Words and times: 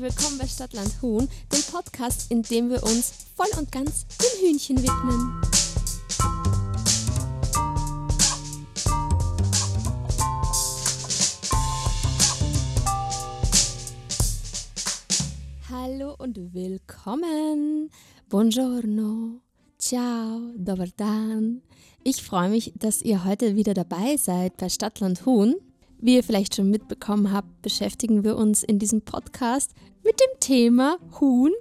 und 0.00 0.02
willkommen 0.02 0.38
bei 0.38 0.46
Stadtland 0.46 0.90
Huhn, 1.02 1.28
dem 1.52 1.62
Podcast, 1.70 2.30
in 2.30 2.42
dem 2.42 2.70
wir 2.70 2.82
uns 2.82 3.12
voll 3.36 3.48
und 3.58 3.70
ganz 3.70 4.06
dem 4.18 4.48
Hühnchen 4.48 4.78
widmen. 4.78 5.42
Hallo 15.70 16.14
und 16.18 16.54
willkommen. 16.54 17.90
Buongiorno. 18.28 19.40
Ciao, 19.78 20.40
dobar 20.56 20.88
dan. 20.96 21.62
Ich 22.04 22.22
freue 22.22 22.48
mich, 22.48 22.72
dass 22.76 23.02
ihr 23.02 23.24
heute 23.24 23.56
wieder 23.56 23.74
dabei 23.74 24.16
seid 24.16 24.56
bei 24.56 24.68
Stadtland 24.68 25.26
Huhn. 25.26 25.56
Wie 26.02 26.16
ihr 26.16 26.24
vielleicht 26.24 26.54
schon 26.56 26.70
mitbekommen 26.70 27.30
habt, 27.30 27.60
beschäftigen 27.60 28.24
wir 28.24 28.36
uns 28.36 28.62
in 28.62 28.78
diesem 28.78 29.02
Podcast 29.02 29.72
mit 30.02 30.18
dem 30.18 30.40
Thema 30.40 30.96
Huhn. 31.20 31.52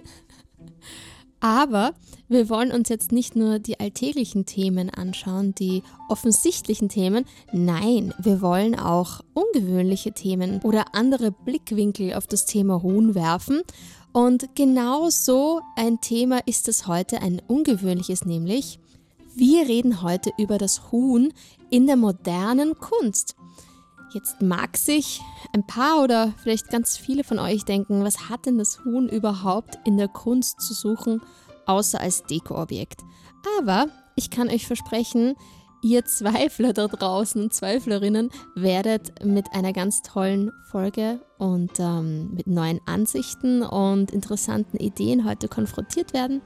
Aber 1.41 1.93
wir 2.29 2.49
wollen 2.49 2.71
uns 2.71 2.87
jetzt 2.87 3.11
nicht 3.11 3.35
nur 3.35 3.59
die 3.59 3.79
alltäglichen 3.81 4.45
Themen 4.45 4.89
anschauen, 4.89 5.55
die 5.55 5.83
offensichtlichen 6.07 6.87
Themen. 6.87 7.25
Nein, 7.51 8.13
wir 8.17 8.41
wollen 8.41 8.79
auch 8.79 9.21
ungewöhnliche 9.33 10.13
Themen 10.13 10.61
oder 10.63 10.95
andere 10.95 11.31
Blickwinkel 11.31 12.13
auf 12.13 12.27
das 12.27 12.45
Thema 12.45 12.81
Huhn 12.81 13.15
werfen. 13.15 13.61
Und 14.13 14.55
genau 14.55 15.09
so 15.09 15.59
ein 15.75 15.99
Thema 15.99 16.39
ist 16.45 16.69
es 16.69 16.87
heute, 16.87 17.21
ein 17.21 17.41
ungewöhnliches 17.45 18.23
nämlich. 18.23 18.79
Wir 19.35 19.67
reden 19.67 20.01
heute 20.01 20.31
über 20.37 20.57
das 20.57 20.91
Huhn 20.91 21.33
in 21.69 21.87
der 21.87 21.95
modernen 21.97 22.77
Kunst. 22.79 23.35
Jetzt 24.11 24.41
mag 24.41 24.75
sich 24.75 25.21
ein 25.53 25.65
paar 25.65 26.03
oder 26.03 26.33
vielleicht 26.41 26.69
ganz 26.69 26.97
viele 26.97 27.23
von 27.23 27.37
euch 27.37 27.63
denken, 27.63 28.03
was 28.03 28.29
hat 28.29 28.45
denn 28.45 28.57
das 28.57 28.83
Huhn 28.83 29.07
überhaupt 29.07 29.77
in 29.85 29.97
der 29.97 30.07
Kunst 30.07 30.61
zu 30.61 30.73
suchen, 30.73 31.21
außer 31.67 32.01
als 32.01 32.23
Dekoobjekt? 32.23 33.01
Aber 33.59 33.87
ich 34.15 34.31
kann 34.31 34.49
euch 34.49 34.65
versprechen, 34.65 35.35
ihr 35.81 36.05
Zweifler 36.05 36.73
da 36.73 36.87
draußen 36.87 37.41
und 37.41 37.53
Zweiflerinnen 37.53 38.31
werdet 38.55 39.23
mit 39.23 39.53
einer 39.53 39.73
ganz 39.73 40.01
tollen 40.01 40.51
Folge 40.71 41.21
und 41.37 41.79
ähm, 41.79 42.33
mit 42.33 42.47
neuen 42.47 42.81
Ansichten 42.85 43.61
und 43.61 44.11
interessanten 44.11 44.77
Ideen 44.77 45.27
heute 45.27 45.47
konfrontiert 45.47 46.13
werden. 46.13 46.41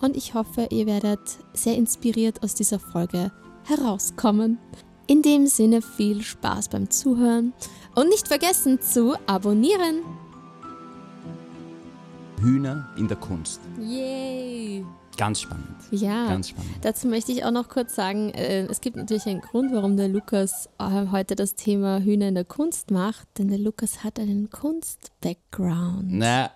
Und 0.00 0.16
ich 0.16 0.34
hoffe, 0.34 0.68
ihr 0.70 0.86
werdet 0.86 1.20
sehr 1.54 1.76
inspiriert 1.76 2.42
aus 2.42 2.54
dieser 2.54 2.78
Folge 2.78 3.30
herauskommen. 3.64 4.58
In 5.06 5.22
dem 5.22 5.46
Sinne 5.46 5.82
viel 5.82 6.22
Spaß 6.22 6.68
beim 6.68 6.90
Zuhören 6.90 7.52
und 7.94 8.08
nicht 8.08 8.26
vergessen 8.28 8.80
zu 8.80 9.14
abonnieren. 9.26 10.02
Hühner 12.40 12.88
in 12.96 13.08
der 13.08 13.16
Kunst. 13.16 13.60
Yay! 13.80 14.84
Ganz 15.16 15.42
spannend. 15.42 15.76
Ja, 15.92 16.26
Ganz 16.26 16.48
spannend. 16.48 16.72
dazu 16.82 17.06
möchte 17.06 17.30
ich 17.30 17.44
auch 17.44 17.52
noch 17.52 17.68
kurz 17.68 17.94
sagen, 17.94 18.30
äh, 18.30 18.64
es 18.66 18.80
gibt 18.80 18.96
natürlich 18.96 19.26
einen 19.26 19.40
Grund, 19.42 19.72
warum 19.72 19.96
der 19.96 20.08
Lukas 20.08 20.68
äh, 20.80 21.06
heute 21.12 21.36
das 21.36 21.54
Thema 21.54 22.00
Hühner 22.00 22.28
in 22.28 22.34
der 22.34 22.44
Kunst 22.44 22.90
macht, 22.90 23.28
denn 23.38 23.48
der 23.48 23.58
Lukas 23.58 24.02
hat 24.02 24.18
einen 24.18 24.50
Kunst-Background. 24.50 26.06
Na. 26.06 26.50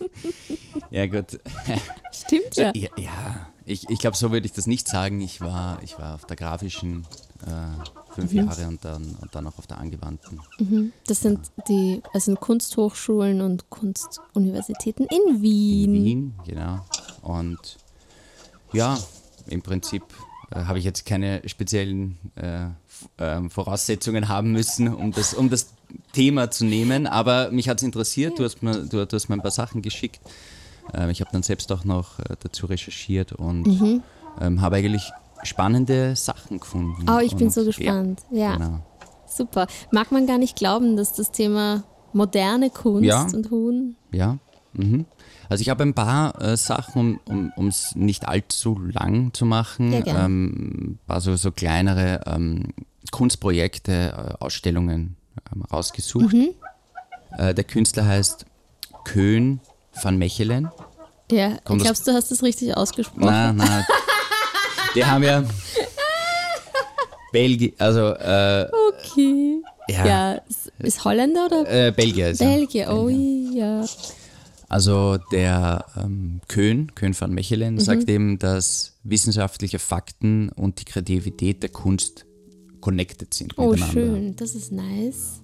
ja, 0.90 1.06
gut. 1.06 1.40
Stimmt 2.12 2.54
ja. 2.56 2.70
Ja, 2.74 2.90
ja. 2.96 3.48
Ich, 3.66 3.88
ich 3.88 3.98
glaube, 3.98 4.16
so 4.16 4.30
würde 4.30 4.46
ich 4.46 4.52
das 4.52 4.66
nicht 4.66 4.88
sagen. 4.88 5.20
Ich 5.20 5.40
war, 5.40 5.82
ich 5.82 5.98
war 5.98 6.14
auf 6.16 6.26
der 6.26 6.36
grafischen 6.36 7.06
äh, 7.46 8.12
fünf 8.14 8.32
Jahre 8.32 8.66
und 8.68 8.84
dann, 8.84 9.16
und 9.20 9.34
dann 9.34 9.46
auch 9.46 9.58
auf 9.58 9.66
der 9.66 9.78
angewandten. 9.78 10.40
Das 11.06 11.20
sind 11.20 11.40
die 11.68 12.02
also 12.12 12.34
Kunsthochschulen 12.34 13.40
und 13.40 13.70
Kunstuniversitäten 13.70 15.06
in 15.06 15.42
Wien. 15.42 15.94
In 15.94 16.04
Wien, 16.04 16.34
genau. 16.46 16.84
Und 17.22 17.78
ja, 18.72 18.98
im 19.46 19.62
Prinzip 19.62 20.02
äh, 20.50 20.64
habe 20.64 20.78
ich 20.78 20.84
jetzt 20.84 21.06
keine 21.06 21.42
speziellen 21.48 22.18
äh, 22.36 22.66
ähm, 23.18 23.50
Voraussetzungen 23.50 24.28
haben 24.28 24.52
müssen, 24.52 24.92
um 24.92 25.12
das, 25.12 25.34
um 25.34 25.50
das 25.50 25.68
Thema 26.12 26.50
zu 26.50 26.64
nehmen. 26.64 27.06
Aber 27.06 27.50
mich 27.50 27.68
hat 27.68 27.78
es 27.78 27.82
interessiert. 27.82 28.38
Du 28.38 28.44
hast, 28.44 28.62
mir, 28.62 28.84
du, 28.84 29.06
du 29.06 29.16
hast 29.16 29.28
mir 29.28 29.36
ein 29.36 29.42
paar 29.42 29.50
Sachen 29.50 29.82
geschickt. 29.82 30.20
Ähm, 30.92 31.10
ich 31.10 31.20
habe 31.20 31.30
dann 31.32 31.42
selbst 31.42 31.70
auch 31.72 31.84
noch 31.84 32.18
äh, 32.20 32.36
dazu 32.40 32.66
recherchiert 32.66 33.32
und 33.32 33.62
Mhm. 33.66 34.02
ähm, 34.40 34.60
habe 34.60 34.76
eigentlich 34.76 35.10
spannende 35.42 36.16
Sachen 36.16 36.60
gefunden. 36.60 37.06
Oh, 37.08 37.18
ich 37.18 37.36
bin 37.36 37.50
so 37.50 37.64
gespannt. 37.64 38.22
Ja, 38.30 38.54
Genau. 38.56 38.80
super. 39.26 39.66
Mag 39.90 40.10
man 40.12 40.26
gar 40.26 40.38
nicht 40.38 40.56
glauben, 40.56 40.96
dass 40.96 41.12
das 41.12 41.32
Thema 41.32 41.84
moderne 42.12 42.70
Kunst 42.70 43.04
Ja. 43.04 43.22
und 43.32 43.50
Huhn. 43.50 43.96
Ja. 44.12 44.38
Mhm. 44.72 45.04
Also 45.48 45.60
ich 45.62 45.68
habe 45.68 45.82
ein 45.84 45.94
paar 45.94 46.40
äh, 46.40 46.56
Sachen, 46.56 47.18
um 47.56 47.68
es 47.68 47.94
nicht 47.94 48.26
allzu 48.26 48.78
lang 48.80 49.32
zu 49.34 49.44
machen, 49.44 49.92
Ja, 49.92 50.24
ähm, 50.24 50.46
ein 50.94 50.98
paar 51.06 51.20
so, 51.20 51.36
so 51.36 51.50
kleinere 51.52 52.20
ähm, 52.26 52.68
Kunstprojekte, 53.10 53.92
äh, 54.38 54.42
Ausstellungen 54.44 55.16
ähm, 55.54 55.62
rausgesucht. 55.62 56.32
Mhm. 56.32 56.48
Äh, 57.36 57.54
der 57.54 57.64
Künstler 57.64 58.06
heißt 58.06 58.46
Köhn 59.04 59.60
van 60.02 60.16
Mechelen. 60.18 60.70
Ja, 61.30 61.56
Kommt 61.64 61.80
das- 61.80 61.86
glaubst 61.86 62.06
du, 62.06 62.12
hast 62.12 62.30
das 62.30 62.42
richtig 62.42 62.76
ausgesprochen? 62.76 63.24
Na, 63.26 63.52
na. 63.52 63.86
Die 64.94 65.04
haben 65.04 65.22
ja 65.24 65.42
Belgien, 67.32 67.72
also 67.78 68.10
äh, 68.14 68.68
Okay. 68.92 69.62
ja, 69.88 70.06
Ja, 70.06 70.40
ist, 70.78 71.04
Holländer 71.04 71.46
oder 71.46 71.86
Äh, 71.88 71.90
Belgier 71.90 72.30
ist 72.30 72.40
er. 72.40 72.48
Belgier? 72.54 72.92
Oh 72.92 73.08
ja. 73.08 73.84
Also 74.68 75.18
der 75.32 75.84
ähm, 75.96 76.40
Köhn, 76.48 76.94
Köhn 76.94 77.14
van 77.18 77.32
Mechelen, 77.32 77.78
sagt 77.80 78.08
eben, 78.08 78.38
dass 78.38 78.92
wissenschaftliche 79.02 79.78
Fakten 79.78 80.48
und 80.50 80.80
die 80.80 80.84
Kreativität 80.84 81.62
der 81.62 81.70
Kunst 81.70 82.24
connected 82.80 83.32
sind 83.34 83.56
Oh, 83.58 83.76
schön. 83.76 84.36
Das 84.36 84.54
ist 84.54 84.72
nice. 84.72 85.40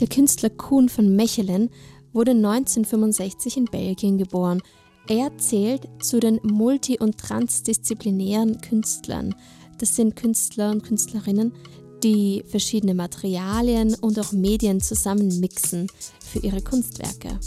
Der 0.00 0.08
Künstler 0.08 0.50
Kuhn 0.50 0.90
von 0.90 1.16
Mechelen 1.16 1.70
wurde 2.12 2.32
1965 2.32 3.56
in 3.56 3.64
Belgien 3.64 4.18
geboren. 4.18 4.60
Er 5.08 5.36
zählt 5.38 5.88
zu 6.02 6.20
den 6.20 6.38
multi- 6.42 6.98
und 6.98 7.16
transdisziplinären 7.16 8.60
Künstlern. 8.60 9.34
Das 9.78 9.96
sind 9.96 10.14
Künstler 10.14 10.70
und 10.70 10.82
Künstlerinnen, 10.82 11.54
die 12.02 12.44
verschiedene 12.46 12.94
Materialien 12.94 13.94
und 13.94 14.18
auch 14.18 14.32
Medien 14.32 14.82
zusammenmixen 14.82 15.86
für 16.20 16.40
ihre 16.40 16.60
Kunstwerke. 16.60 17.40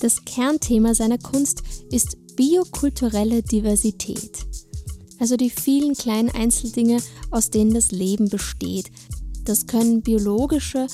Das 0.00 0.22
Kernthema 0.26 0.94
seiner 0.94 1.18
Kunst 1.18 1.62
ist 1.90 2.16
biokulturelle 2.36 3.42
Diversität. 3.42 4.46
Also 5.20 5.36
die 5.36 5.50
vielen 5.50 5.94
kleinen 5.94 6.30
Einzeldinge, 6.30 7.00
aus 7.30 7.50
denen 7.50 7.74
das 7.74 7.92
Leben 7.92 8.28
besteht. 8.28 8.90
Das 9.44 9.66
können 9.66 10.02
biologische, 10.02 10.86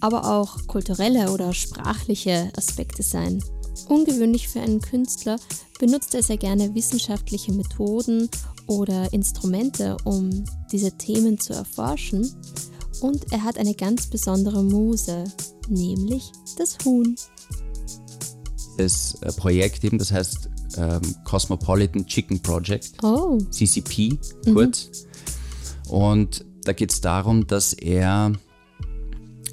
aber 0.00 0.36
auch 0.36 0.66
kulturelle 0.66 1.30
oder 1.30 1.52
sprachliche 1.52 2.50
Aspekte 2.56 3.02
sein. 3.02 3.42
Ungewöhnlich 3.88 4.48
für 4.48 4.60
einen 4.60 4.80
Künstler 4.80 5.36
benutzt 5.78 6.14
er 6.14 6.22
sehr 6.22 6.38
gerne 6.38 6.74
wissenschaftliche 6.74 7.52
Methoden 7.52 8.28
oder 8.66 9.12
Instrumente, 9.12 9.96
um 10.04 10.44
diese 10.72 10.92
Themen 10.92 11.38
zu 11.38 11.52
erforschen. 11.52 12.30
Und 13.00 13.32
er 13.32 13.44
hat 13.44 13.58
eine 13.58 13.74
ganz 13.74 14.06
besondere 14.06 14.62
Muse, 14.62 15.24
nämlich 15.68 16.32
das 16.56 16.78
Huhn. 16.84 17.16
Das 18.78 19.16
äh, 19.20 19.32
Projekt 19.32 19.84
eben, 19.84 19.98
das 19.98 20.10
heißt 20.10 20.48
ähm, 20.76 21.00
Cosmopolitan 21.24 22.06
Chicken 22.06 22.40
Project, 22.40 22.92
Oh, 23.02 23.38
CCP 23.50 24.18
kurz. 24.52 25.06
Und 25.88 26.44
da 26.64 26.72
geht 26.72 26.90
es 26.90 27.00
darum, 27.00 27.46
dass 27.46 27.72
er 27.72 28.32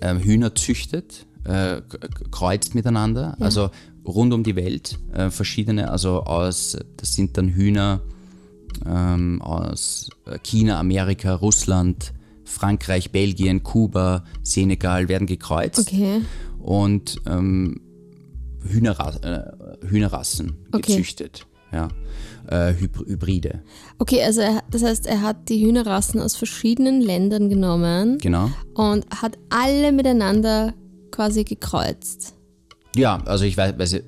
ähm, 0.02 0.20
Hühner 0.20 0.56
züchtet, 0.56 1.26
äh, 1.44 1.82
kreuzt 2.32 2.76
miteinander, 2.76 3.36
also 3.40 3.70
rund 4.06 4.34
um 4.34 4.44
die 4.44 4.56
Welt, 4.56 5.00
äh, 5.14 5.30
verschiedene, 5.30 5.92
also 5.92 6.24
aus, 6.24 6.78
das 6.98 7.14
sind 7.14 7.38
dann 7.38 7.50
Hühner 7.50 8.02
ähm, 8.86 9.42
aus 9.42 10.10
äh, 10.26 10.40
China, 10.40 10.80
Amerika, 10.80 11.34
Russland, 11.36 12.14
Frankreich, 12.46 13.12
Belgien, 13.12 13.64
Kuba, 13.64 14.24
Senegal 14.44 15.08
werden 15.08 15.28
gekreuzt. 15.28 15.80
Okay. 15.80 16.22
und 16.60 17.18
ähm, 17.28 17.82
Hühnerra 18.64 19.14
äh, 19.82 19.88
Hühnerrassen 19.88 20.58
Okay. 20.72 20.82
gezüchtet. 20.94 21.46
Ja. 21.72 21.88
Äh, 22.48 22.74
Hybr 22.74 23.06
Hybride, 23.08 23.62
Okay, 23.98 24.22
also 24.24 24.42
er, 24.42 24.62
das 24.70 24.84
heißt, 24.84 25.06
er 25.06 25.22
hat 25.22 25.48
die 25.48 25.66
Hühnerrassen 25.66 26.20
aus 26.20 26.36
verschiedenen 26.36 27.00
Ländern 27.00 27.50
genommen 27.50 28.18
genau. 28.18 28.52
und 28.74 29.06
hat 29.22 29.38
alle 29.50 29.94
miteinander 29.94 30.74
quasi 31.12 31.46
gekreuzt. 31.46 32.34
Ja, 32.96 33.22
also 33.26 33.46
ich 33.46 33.56
weiß, 33.56 33.76
weiß, 33.78 34.02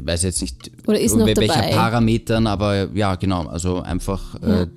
weiß 0.00 0.22
jetzt 0.22 0.40
nicht, 0.40 0.70
Oder 0.86 1.00
ist 1.00 1.16
noch 1.16 1.26
welche 1.26 1.46
dabei? 1.48 1.70
Parametern, 1.72 2.46
aber 2.46 2.90
ja, 2.94 3.16
genau, 3.16 3.46
also 3.46 3.80
einfach 3.80 4.40
äh, 4.40 4.68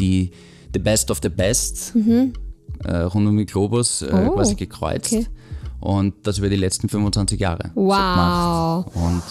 die, 0.00 0.32
The 0.72 0.80
Best 0.80 1.12
of 1.12 1.20
the 1.22 1.28
Best 1.28 1.94
äh, 2.84 2.96
rund 2.96 3.28
um 3.28 3.36
den 3.36 3.46
Globus 3.46 4.02
äh, 4.02 4.10
Oh, 4.12 4.30
quasi 4.32 4.56
gekreuzt. 4.56 5.12
okay. 5.12 5.26
Und 5.80 6.14
das 6.26 6.38
über 6.38 6.48
die 6.48 6.56
letzten 6.56 6.88
25 6.88 7.38
Jahre. 7.40 7.70
Wow. 7.74 8.84
gemacht. 8.86 8.96
Und 8.96 9.22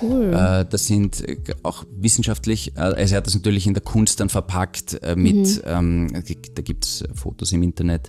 Cool. 0.00 0.32
äh, 0.32 0.64
das 0.64 0.86
sind 0.86 1.20
äh, 1.28 1.38
auch 1.64 1.84
wissenschaftlich, 1.98 2.76
äh, 2.76 2.80
also 2.80 3.14
er 3.14 3.18
hat 3.18 3.26
das 3.26 3.34
natürlich 3.34 3.66
in 3.66 3.74
der 3.74 3.82
Kunst 3.82 4.20
dann 4.20 4.28
verpackt 4.28 5.02
äh, 5.02 5.16
mit, 5.16 5.34
Mhm. 5.34 5.60
ähm, 5.66 6.12
da 6.54 6.62
gibt 6.62 6.84
es 6.84 7.04
Fotos 7.14 7.50
im 7.52 7.64
Internet, 7.64 8.08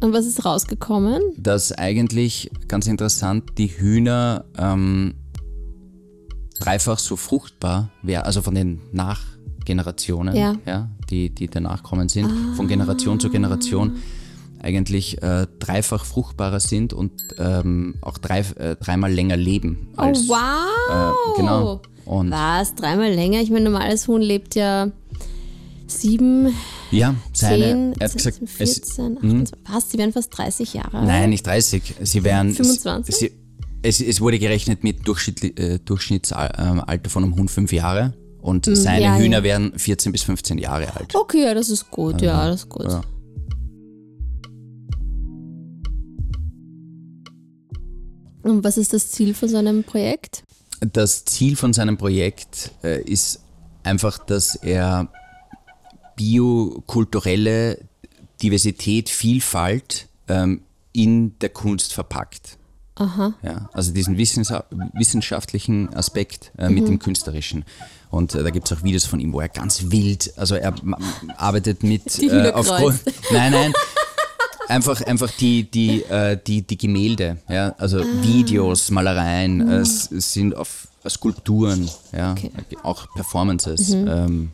Und 0.00 0.14
was 0.14 0.24
ist 0.24 0.44
rausgekommen? 0.46 1.20
dass 1.36 1.70
eigentlich, 1.72 2.50
ganz 2.66 2.86
interessant, 2.86 3.44
die 3.58 3.66
Hühner 3.68 4.46
ähm, 4.56 5.12
dreifach 6.60 6.98
so 6.98 7.16
fruchtbar 7.16 7.90
wären, 8.02 8.22
also 8.24 8.40
von 8.40 8.54
den 8.54 8.80
Nachgenerationen, 8.92 10.34
Ja. 10.34 10.88
die, 11.10 11.28
die 11.30 11.48
danach 11.48 11.82
kommen 11.82 12.08
sind, 12.08 12.30
von 12.56 12.68
Generation 12.68 13.20
zu 13.20 13.28
Generation 13.30 13.96
eigentlich 14.62 15.22
äh, 15.22 15.46
dreifach 15.58 16.04
fruchtbarer 16.04 16.60
sind 16.60 16.92
und 16.92 17.12
ähm, 17.38 17.96
auch 18.00 18.18
drei, 18.18 18.40
äh, 18.40 18.76
dreimal 18.76 19.12
länger 19.12 19.36
leben 19.36 19.88
als 19.96 20.28
oh, 20.28 20.34
wow. 20.34 21.14
äh, 21.34 21.40
genau. 21.40 21.82
Und 22.04 22.30
Was? 22.30 22.74
Dreimal 22.74 23.12
länger? 23.12 23.40
Ich 23.40 23.50
meine, 23.50 23.70
normales 23.70 24.08
Huhn 24.08 24.22
lebt 24.22 24.54
ja 24.54 24.90
sieben, 25.86 26.54
ja, 26.90 27.14
seine, 27.32 27.64
zehn, 27.64 27.94
er 27.98 28.08
hat 28.08 28.16
gesagt, 28.16 28.38
14, 28.38 28.58
es, 28.58 28.74
14, 28.94 29.16
28. 29.18 29.58
Was? 29.70 29.88
Die 29.88 29.98
werden 29.98 30.12
fast 30.12 30.38
30 30.38 30.74
Jahre 30.74 30.98
alt? 30.98 31.06
nein, 31.06 31.30
nicht 31.30 31.46
30, 31.46 31.96
sie 32.02 32.24
wären 32.24 32.54
25? 32.54 33.14
Sie, 33.14 33.32
es, 33.82 34.00
es 34.00 34.20
wurde 34.20 34.38
gerechnet 34.38 34.84
mit 34.84 35.06
Durchschnitt, 35.06 35.58
äh, 35.58 35.78
Durchschnittsalter 35.84 37.10
von 37.10 37.24
einem 37.24 37.36
Hund 37.36 37.50
fünf 37.50 37.72
Jahre 37.72 38.14
und 38.40 38.64
seine 38.66 39.00
Mm, 39.00 39.02
ja, 39.02 39.16
Hühner 39.16 39.38
ja. 39.38 39.42
wären 39.42 39.78
14 39.78 40.12
bis 40.12 40.22
15 40.22 40.58
Jahre 40.58 40.96
alt. 40.96 41.14
Okay, 41.14 41.44
ja, 41.44 41.54
das 41.54 41.68
ist 41.68 41.90
gut. 41.90 42.20
Ja, 42.22 42.46
das 42.46 42.62
ist 42.62 42.68
gut. 42.68 42.84
Ja. 42.84 43.02
Und 48.42 48.64
was 48.64 48.76
ist 48.76 48.92
das 48.92 49.10
Ziel 49.10 49.34
von 49.34 49.48
so 49.48 49.56
einem 49.56 49.84
Projekt? 49.84 50.44
Das 50.80 51.24
Ziel 51.24 51.56
von 51.56 51.72
seinem 51.72 51.96
Projekt 51.96 52.72
äh, 52.82 53.00
ist 53.02 53.40
einfach, 53.84 54.18
dass 54.18 54.56
er 54.56 55.08
biokulturelle 56.16 57.78
Diversität, 58.42 59.08
Vielfalt 59.08 60.08
ähm, 60.28 60.62
in 60.92 61.38
der 61.38 61.50
Kunst 61.50 61.92
verpackt. 61.92 62.58
Aha. 62.96 63.34
Ja, 63.42 63.70
also 63.72 63.92
diesen 63.92 64.18
Wissens 64.18 64.52
wissenschaftlichen 64.92 65.94
Aspekt 65.94 66.52
äh, 66.58 66.68
mit 66.68 66.86
dem 66.86 66.98
künstlerischen. 66.98 67.64
Und 68.10 68.34
äh, 68.34 68.42
da 68.42 68.50
gibt 68.50 68.70
es 68.70 68.76
auch 68.76 68.84
Videos 68.84 69.06
von 69.06 69.18
ihm, 69.18 69.32
wo 69.32 69.40
er 69.40 69.48
ganz 69.48 69.90
wild, 69.90 70.34
also 70.36 70.56
er 70.56 70.74
arbeitet 71.36 71.82
mit 71.82 72.20
Die 72.20 72.30
Hühner 72.30 72.54
aufgrund. 72.54 73.00
Nein, 73.32 73.52
nein. 73.52 73.72
Einfach, 74.72 75.00
einfach 75.02 75.30
die, 75.38 75.70
die, 75.70 76.02
äh, 76.04 76.38
die, 76.46 76.62
die 76.62 76.78
Gemälde, 76.78 77.38
ja, 77.48 77.74
also 77.78 77.98
Ah. 78.00 78.04
Videos, 78.22 78.90
Malereien, 78.90 79.68
äh, 79.68 79.76
es, 79.78 80.10
es 80.10 80.32
sind 80.32 80.56
auf 80.56 80.88
Skulpturen, 81.08 81.88
ja, 82.16 82.32
Okay. 82.32 82.50
auch 82.82 83.06
Performances. 83.14 83.90
Mhm. 83.90 84.08
Ähm, 84.08 84.50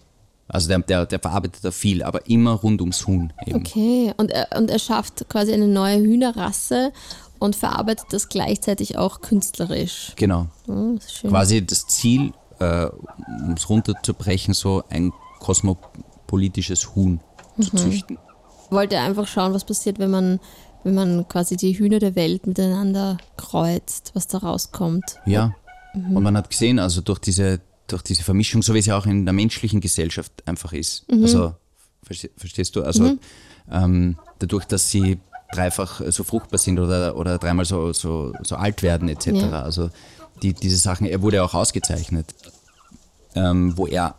also 0.49 0.69
der, 0.69 0.79
der, 0.81 1.07
der 1.07 1.19
verarbeitet 1.21 1.63
da 1.65 1.71
viel, 1.71 2.03
aber 2.03 2.27
immer 2.29 2.53
rund 2.53 2.81
ums 2.81 3.07
Huhn 3.07 3.33
eben. 3.47 3.61
Okay. 3.61 4.13
Und 4.17 4.31
er, 4.31 4.49
und 4.57 4.71
er 4.71 4.79
schafft 4.79 5.29
quasi 5.29 5.53
eine 5.53 5.69
neue 5.69 5.99
Hühnerrasse 6.01 6.93
und 7.39 7.55
verarbeitet 7.55 8.07
das 8.11 8.29
gleichzeitig 8.29 8.97
auch 8.97 9.21
künstlerisch. 9.21 10.13
Genau. 10.17 10.47
Oh, 10.67 10.95
das 10.97 11.05
ist 11.07 11.19
schön. 11.19 11.31
quasi 11.31 11.65
das 11.65 11.87
Ziel, 11.87 12.33
äh, 12.61 12.87
um 13.47 13.53
es 13.57 13.69
runterzubrechen, 13.69 14.55
so 14.55 14.83
ein 14.89 15.13
kosmopolitisches 15.39 16.95
Huhn 16.95 17.21
zu 17.61 17.71
züchten. 17.77 18.19
Wollte 18.71 18.99
einfach 18.99 19.27
schauen, 19.27 19.55
was 19.55 19.65
passiert, 19.65 19.99
wenn 19.99 20.11
man, 20.11 20.41
wenn 20.85 20.95
man 20.95 21.29
quasi 21.29 21.57
die 21.57 21.79
Hühner 21.79 21.99
der 21.99 22.15
Welt 22.15 22.47
miteinander 22.47 23.19
kreuzt, 23.37 24.13
was 24.15 24.27
da 24.27 24.39
rauskommt. 24.39 25.17
Ja. 25.27 25.55
Und 25.95 26.23
man 26.23 26.37
hat 26.37 26.51
gesehen, 26.51 26.79
also 26.79 27.01
durch 27.01 27.19
diese, 27.19 27.61
durch 27.87 28.03
diese 28.03 28.23
Vermischung, 28.23 28.63
so 28.63 28.75
wie 28.75 28.79
es 28.79 28.87
ja 28.87 28.97
auch 28.97 29.07
in 29.07 29.25
der 29.25 29.33
menschlichen 29.33 29.81
Gesellschaft 29.81 30.33
einfach 30.47 30.73
ist. 30.73 31.05
Also, 31.11 31.55
verste, 32.03 32.31
verstehst 32.37 32.77
du? 32.77 32.83
Also 32.83 33.19
ähm, 33.71 34.17
dadurch, 34.39 34.65
dass 34.67 34.91
sie 34.91 35.19
dreifach 35.53 36.03
so 36.09 36.25
fruchtbar 36.25 36.59
sind 36.59 36.79
oder, 36.79 37.17
oder 37.17 37.39
dreimal 37.39 37.65
so, 37.65 37.93
so, 37.93 38.33
so 38.43 38.57
alt 38.57 38.83
werden 38.83 39.09
etc. 39.09 39.27
Ja. 39.27 39.63
Also 39.63 39.91
die, 40.43 40.53
diese 40.53 40.77
Sachen, 40.77 41.07
er 41.07 41.23
wurde 41.23 41.43
auch 41.43 41.55
ausgezeichnet, 41.55 42.35
ähm, 43.35 43.77
wo 43.77 43.87
er 43.87 44.15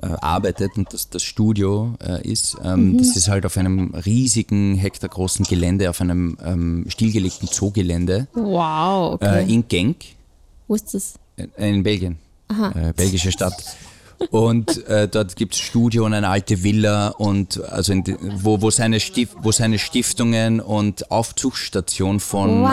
arbeitet 0.00 0.76
und 0.76 0.92
das, 0.92 1.08
das 1.08 1.22
Studio 1.22 1.94
äh, 2.06 2.26
ist. 2.30 2.56
Ähm, 2.62 2.98
Das 2.98 3.16
ist 3.16 3.28
halt 3.28 3.46
auf 3.46 3.56
einem 3.56 3.94
riesigen, 3.94 4.74
hektargroßen 4.74 5.44
Gelände, 5.46 5.88
auf 5.90 6.00
einem 6.00 6.36
ähm, 6.44 6.84
stillgelegten 6.88 7.48
Zoogelände 7.48 8.26
Wow, 8.34 9.14
okay. 9.14 9.44
äh, 9.44 9.52
in 9.52 9.66
Genk. 9.68 9.96
Wo 10.68 10.74
ist 10.74 10.92
das? 10.94 11.14
Äh, 11.36 11.70
In 11.70 11.82
Belgien. 11.82 12.18
Äh, 12.50 12.92
belgische 12.92 13.32
Stadt. 13.32 13.54
Und 14.30 14.86
äh, 14.86 15.08
dort 15.08 15.34
gibt 15.36 15.54
es 15.54 15.60
Studio 15.60 16.04
und 16.06 16.14
eine 16.14 16.28
alte 16.28 16.62
Villa 16.62 17.08
und 17.08 17.62
also 17.64 17.92
die, 17.94 18.16
wo, 18.20 18.62
wo, 18.62 18.70
seine 18.70 19.00
Stif 19.00 19.34
wo 19.42 19.50
seine 19.50 19.78
Stiftungen 19.78 20.60
und 20.60 21.10
Aufzuchtstation 21.10 22.20
von 22.20 22.62
Wow. 22.62 22.70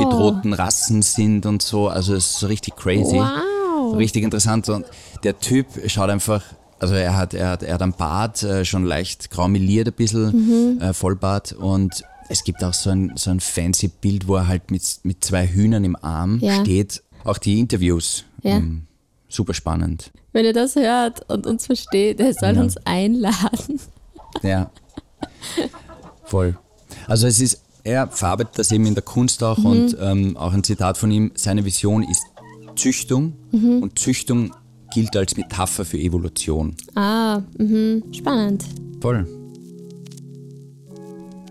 äh, 0.00 0.04
bedrohten 0.04 0.52
Rassen 0.54 1.02
sind 1.02 1.44
und 1.44 1.60
so. 1.62 1.88
Also 1.88 2.14
es 2.14 2.30
ist 2.30 2.38
so 2.40 2.46
richtig 2.46 2.74
crazy. 2.76 3.16
Wow. 3.16 3.96
Richtig 3.96 4.24
interessant. 4.24 4.68
Und 4.70 4.86
der 5.24 5.38
Typ 5.38 5.66
schaut 5.86 6.10
einfach, 6.10 6.42
also 6.80 6.94
er 6.94 7.16
hat, 7.16 7.34
er 7.34 7.50
hat, 7.50 7.62
er 7.62 7.74
hat 7.74 7.82
einen 7.82 7.92
Bart, 7.92 8.42
äh, 8.42 8.64
schon 8.64 8.84
leicht 8.84 9.30
graumeliert 9.30 9.88
ein 9.88 9.94
bisschen, 9.94 10.74
Mhm. 10.76 10.80
äh, 10.80 10.92
Vollbart 10.92 11.52
und 11.52 12.02
es 12.28 12.44
gibt 12.44 12.62
auch 12.62 12.74
so 12.74 12.90
ein, 12.90 13.12
so 13.16 13.30
ein 13.30 13.40
fancy 13.40 13.88
Bild, 13.88 14.28
wo 14.28 14.36
er 14.36 14.48
halt 14.48 14.70
mit, 14.70 14.82
mit 15.02 15.24
zwei 15.24 15.46
Hühnern 15.46 15.84
im 15.84 15.96
Arm 15.96 16.38
Ja. 16.40 16.60
steht. 16.60 17.02
Auch 17.24 17.38
die 17.38 17.58
Interviews. 17.58 18.24
Ja. 18.42 18.56
ähm, 18.58 18.82
super 19.28 19.54
spannend. 19.54 20.10
Wenn 20.32 20.44
ihr 20.44 20.52
das 20.52 20.76
hört 20.76 21.28
und 21.30 21.46
uns 21.46 21.66
versteht, 21.66 22.20
er 22.20 22.32
soll 22.34 22.54
Ja. 22.54 22.60
uns 22.62 22.76
einladen. 22.84 23.80
Ja. 24.42 24.70
Voll. 26.24 26.56
Also 27.06 27.26
es 27.26 27.40
ist, 27.40 27.62
er 27.84 28.08
verarbeitet 28.08 28.58
das 28.58 28.70
eben 28.70 28.86
in 28.86 28.94
der 28.94 29.02
Kunst 29.02 29.42
auch 29.42 29.58
Mhm. 29.58 29.66
und 29.66 29.96
ähm, 30.00 30.36
auch 30.36 30.52
ein 30.52 30.62
Zitat 30.64 30.98
von 30.98 31.10
ihm, 31.10 31.32
seine 31.34 31.64
Vision 31.64 32.02
ist 32.02 32.22
Züchtung 32.76 33.32
Mhm. 33.50 33.82
und 33.82 33.98
Züchtung 33.98 34.54
gilt 34.98 35.16
als 35.16 35.36
Metapher 35.36 35.84
für 35.84 35.96
Evolution. 35.96 36.74
Ah, 36.96 37.42
mhm. 37.56 38.02
spannend. 38.12 38.64
Voll. 39.00 39.28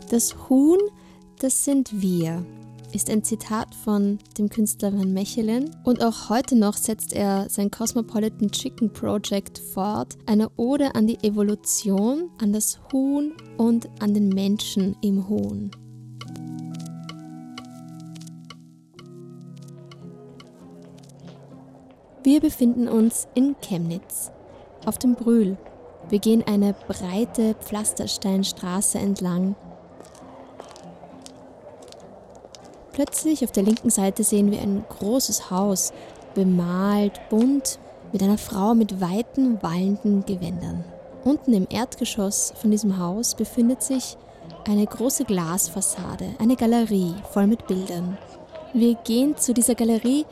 Das 0.09 0.35
Huhn, 0.49 0.79
das 1.39 1.63
sind 1.63 2.01
wir, 2.01 2.45
ist 2.91 3.09
ein 3.09 3.23
Zitat 3.23 3.73
von 3.73 4.19
dem 4.37 4.49
Künstler 4.49 4.91
Van 4.91 5.13
Mechelen. 5.13 5.73
Und 5.85 6.03
auch 6.03 6.27
heute 6.27 6.57
noch 6.57 6.75
setzt 6.75 7.13
er 7.13 7.49
sein 7.49 7.71
Cosmopolitan 7.71 8.51
Chicken 8.51 8.91
Project 8.91 9.59
fort, 9.59 10.17
eine 10.25 10.49
Ode 10.57 10.93
an 10.95 11.07
die 11.07 11.23
Evolution, 11.23 12.29
an 12.39 12.51
das 12.51 12.81
Huhn 12.91 13.31
und 13.55 13.87
an 14.01 14.13
den 14.13 14.27
Menschen 14.27 14.97
im 15.01 15.29
Huhn. 15.29 15.71
Wir 22.27 22.41
befinden 22.41 22.89
uns 22.89 23.25
in 23.35 23.55
Chemnitz, 23.61 24.33
auf 24.85 24.97
dem 24.97 25.15
Brühl. 25.15 25.55
Wir 26.09 26.19
gehen 26.19 26.43
eine 26.45 26.73
breite 26.73 27.53
Pflastersteinstraße 27.53 28.97
entlang. 28.97 29.55
Plötzlich 32.91 33.45
auf 33.45 33.53
der 33.53 33.63
linken 33.63 33.89
Seite 33.89 34.25
sehen 34.25 34.51
wir 34.51 34.59
ein 34.59 34.83
großes 34.89 35.51
Haus, 35.51 35.93
bemalt, 36.35 37.17
bunt, 37.29 37.79
mit 38.11 38.21
einer 38.21 38.37
Frau 38.37 38.75
mit 38.75 38.99
weiten, 38.99 39.63
wallenden 39.63 40.25
Gewändern. 40.25 40.83
Unten 41.23 41.53
im 41.53 41.65
Erdgeschoss 41.69 42.51
von 42.59 42.71
diesem 42.71 42.99
Haus 42.99 43.35
befindet 43.35 43.81
sich 43.81 44.17
eine 44.67 44.85
große 44.85 45.23
Glasfassade, 45.23 46.31
eine 46.39 46.57
Galerie 46.57 47.15
voll 47.31 47.47
mit 47.47 47.67
Bildern. 47.67 48.17
Wir 48.73 48.95
gehen 48.95 49.37
zu 49.37 49.53
dieser 49.53 49.75
Galerie, 49.75 50.25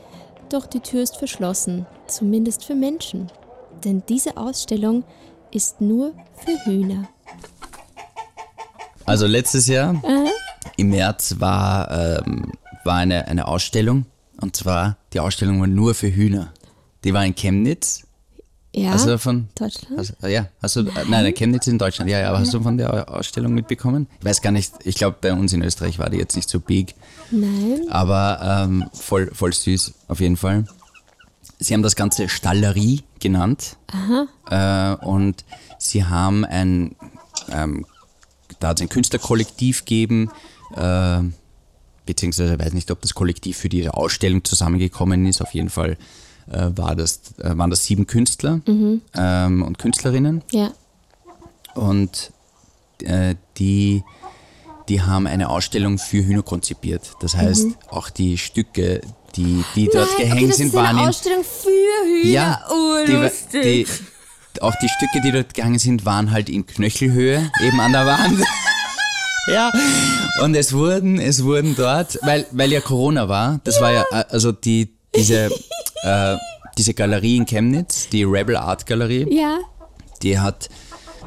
doch 0.52 0.66
die 0.66 0.80
Tür 0.80 1.02
ist 1.02 1.16
verschlossen, 1.16 1.86
zumindest 2.06 2.64
für 2.64 2.74
Menschen. 2.74 3.30
Denn 3.84 4.02
diese 4.08 4.36
Ausstellung 4.36 5.04
ist 5.50 5.80
nur 5.80 6.12
für 6.36 6.64
Hühner. 6.64 7.08
Also 9.04 9.26
letztes 9.26 9.66
Jahr 9.68 9.94
im 10.76 10.90
März 10.90 11.36
war, 11.38 11.90
ähm, 12.26 12.52
war 12.84 12.96
eine, 12.96 13.28
eine 13.28 13.46
Ausstellung 13.46 14.06
und 14.40 14.56
zwar 14.56 14.96
die 15.12 15.20
Ausstellung 15.20 15.60
war 15.60 15.66
nur 15.66 15.94
für 15.94 16.12
Hühner. 16.12 16.52
Die 17.04 17.14
war 17.14 17.24
in 17.24 17.34
Chemnitz. 17.34 18.05
Ja, 18.76 18.90
Hast 18.90 19.06
du 19.06 19.10
davon? 19.10 19.48
Deutschland? 19.54 19.96
Hast, 19.96 20.22
äh, 20.22 20.34
ja, 20.34 20.48
hast 20.60 20.76
du, 20.76 20.80
äh, 20.80 21.04
nein, 21.08 21.24
der 21.24 21.32
Chemnitz 21.32 21.66
in 21.66 21.78
Deutschland. 21.78 22.10
Ja, 22.10 22.20
ja, 22.20 22.28
aber 22.28 22.40
hast 22.40 22.52
du 22.52 22.60
von 22.60 22.76
der 22.76 23.10
Ausstellung 23.10 23.54
mitbekommen? 23.54 24.06
Ich 24.18 24.26
weiß 24.26 24.42
gar 24.42 24.50
nicht, 24.50 24.74
ich 24.84 24.96
glaube, 24.96 25.16
bei 25.18 25.32
uns 25.32 25.54
in 25.54 25.62
Österreich 25.62 25.98
war 25.98 26.10
die 26.10 26.18
jetzt 26.18 26.36
nicht 26.36 26.50
so 26.50 26.60
big, 26.60 26.94
Nein. 27.30 27.86
aber 27.88 28.66
ähm, 28.66 28.84
voll, 28.92 29.30
voll 29.32 29.54
süß, 29.54 29.94
auf 30.08 30.20
jeden 30.20 30.36
Fall. 30.36 30.66
Sie 31.58 31.72
haben 31.72 31.82
das 31.82 31.96
Ganze 31.96 32.28
Stallerie 32.28 33.02
genannt. 33.18 33.78
Äh, 34.50 34.94
und 34.96 35.46
sie 35.78 36.04
haben 36.04 36.44
ein, 36.44 36.96
ähm, 37.50 37.86
da 38.60 38.68
hat 38.68 38.78
es 38.78 38.82
ein 38.82 38.90
Künstlerkollektiv 38.90 39.86
gegeben, 39.86 40.30
äh, 40.74 41.22
beziehungsweise 42.04 42.52
ich 42.52 42.60
weiß 42.60 42.74
nicht, 42.74 42.90
ob 42.90 43.00
das 43.00 43.14
Kollektiv 43.14 43.56
für 43.56 43.70
diese 43.70 43.94
Ausstellung 43.94 44.44
zusammengekommen 44.44 45.24
ist. 45.24 45.40
Auf 45.40 45.54
jeden 45.54 45.70
Fall 45.70 45.96
äh, 46.50 46.70
war 46.76 46.94
das, 46.94 47.20
äh, 47.38 47.56
waren 47.56 47.70
das 47.70 47.84
sieben 47.84 48.06
Künstler 48.06 48.60
ähm, 48.66 49.62
und 49.62 49.78
Künstlerinnen. 49.78 50.42
Ja. 50.52 50.72
Und 51.74 52.32
äh, 53.02 53.34
die, 53.58 54.02
die 54.88 55.02
haben 55.02 55.26
eine 55.26 55.48
Ausstellung 55.48 55.98
für 55.98 56.24
Hühner 56.24 56.42
konzipiert. 56.42 57.12
Das 57.20 57.36
heißt, 57.36 57.66
auch 57.88 58.10
die 58.10 58.38
Stücke, 58.38 59.00
die, 59.34 59.64
die 59.74 59.88
dort 59.92 60.08
Nein, 60.18 60.28
gehängt 60.28 60.44
okay, 60.44 60.52
sind, 60.52 60.74
waren 60.74 60.86
eine 60.86 61.02
in 61.02 61.08
Ausstellung 61.08 61.44
für 61.44 61.68
Hühner. 61.68 62.30
ja, 62.30 62.64
oh, 62.70 63.04
die, 63.06 63.60
die, 63.60 63.86
auch 64.62 64.74
die 64.80 64.88
Stücke, 64.88 65.20
die 65.22 65.32
dort 65.32 65.54
gegangen 65.54 65.78
sind, 65.78 66.04
waren 66.04 66.30
halt 66.30 66.48
in 66.48 66.66
Knöchelhöhe, 66.66 67.50
eben 67.62 67.80
an 67.80 67.92
der 67.92 68.06
Wand. 68.06 68.42
ja, 69.52 69.70
und 70.42 70.54
es 70.54 70.72
wurden, 70.72 71.18
es 71.18 71.44
wurden 71.44 71.74
dort, 71.76 72.18
weil, 72.22 72.46
weil 72.52 72.72
ja 72.72 72.80
Corona 72.80 73.28
war, 73.28 73.60
das 73.64 73.80
war 73.80 73.92
ja, 73.92 74.04
äh, 74.10 74.24
also 74.30 74.52
die, 74.52 74.96
diese, 75.14 75.50
äh, 76.06 76.36
diese 76.78 76.94
Galerie 76.94 77.36
in 77.36 77.46
Chemnitz, 77.46 78.08
die 78.08 78.24
Rebel 78.24 78.56
Art 78.56 78.86
Galerie, 78.86 79.26
ja. 79.30 79.58
die 80.22 80.38
hat 80.38 80.68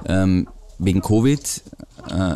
ähm, 0.06 0.48
wegen 0.78 1.02
Covid 1.02 1.62
äh, 2.10 2.36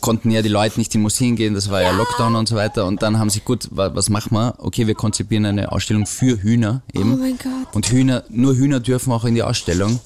konnten 0.00 0.30
ja 0.30 0.42
die 0.42 0.48
Leute 0.48 0.78
nicht 0.78 0.94
in 0.94 1.02
Museen 1.02 1.36
gehen, 1.36 1.54
das 1.54 1.70
war 1.70 1.82
ja 1.82 1.90
Lockdown 1.90 2.34
und 2.36 2.48
so 2.48 2.56
weiter. 2.56 2.86
Und 2.86 3.02
dann 3.02 3.18
haben 3.18 3.30
sie, 3.30 3.40
gut, 3.40 3.68
wa, 3.70 3.94
was 3.94 4.10
machen 4.10 4.32
wir? 4.32 4.54
Okay, 4.58 4.86
wir 4.86 4.94
konzipieren 4.94 5.46
eine 5.46 5.72
Ausstellung 5.72 6.06
für 6.06 6.42
Hühner 6.42 6.82
eben. 6.92 7.14
Oh 7.14 7.16
mein 7.16 7.38
Gott. 7.38 7.74
Und 7.74 7.86
Hühner, 7.86 8.24
nur 8.28 8.54
Hühner 8.54 8.80
dürfen 8.80 9.12
auch 9.12 9.24
in 9.24 9.34
die 9.34 9.42
Ausstellung. 9.42 10.00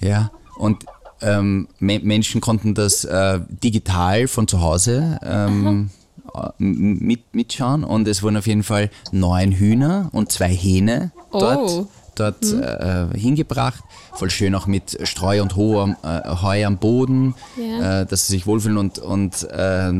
Ja. 0.00 0.08
Ja. 0.08 0.30
Und 0.56 0.86
ähm, 1.20 1.68
Me 1.78 2.00
Menschen 2.00 2.40
konnten 2.40 2.74
das 2.74 3.04
äh, 3.04 3.40
digital 3.48 4.28
von 4.28 4.46
zu 4.46 4.60
Hause 4.60 5.18
ähm, 5.22 5.90
äh, 5.90 6.07
mit, 6.58 7.34
mitschauen. 7.34 7.84
Und 7.84 8.06
es 8.08 8.22
wurden 8.22 8.36
auf 8.36 8.46
jeden 8.46 8.62
Fall 8.62 8.90
neun 9.12 9.52
Hühner 9.52 10.08
und 10.12 10.30
zwei 10.32 10.48
Hähne 10.50 11.12
dort, 11.32 11.70
Oh. 11.70 11.86
dort 12.14 12.44
äh, 12.52 13.06
hingebracht. 13.18 13.82
Voll 14.14 14.30
schön 14.30 14.54
auch 14.54 14.66
mit 14.66 14.98
Streu 15.04 15.40
und 15.42 15.56
Heu 15.56 15.80
am, 15.80 15.96
äh, 16.02 16.28
Heu 16.42 16.64
am 16.66 16.78
Boden, 16.78 17.34
Ja. 17.56 18.00
äh, 18.02 18.06
dass 18.06 18.26
sie 18.26 18.32
sich 18.34 18.46
wohlfühlen. 18.46 18.78
Und, 18.78 18.98
und 18.98 19.44
äh, 19.50 19.92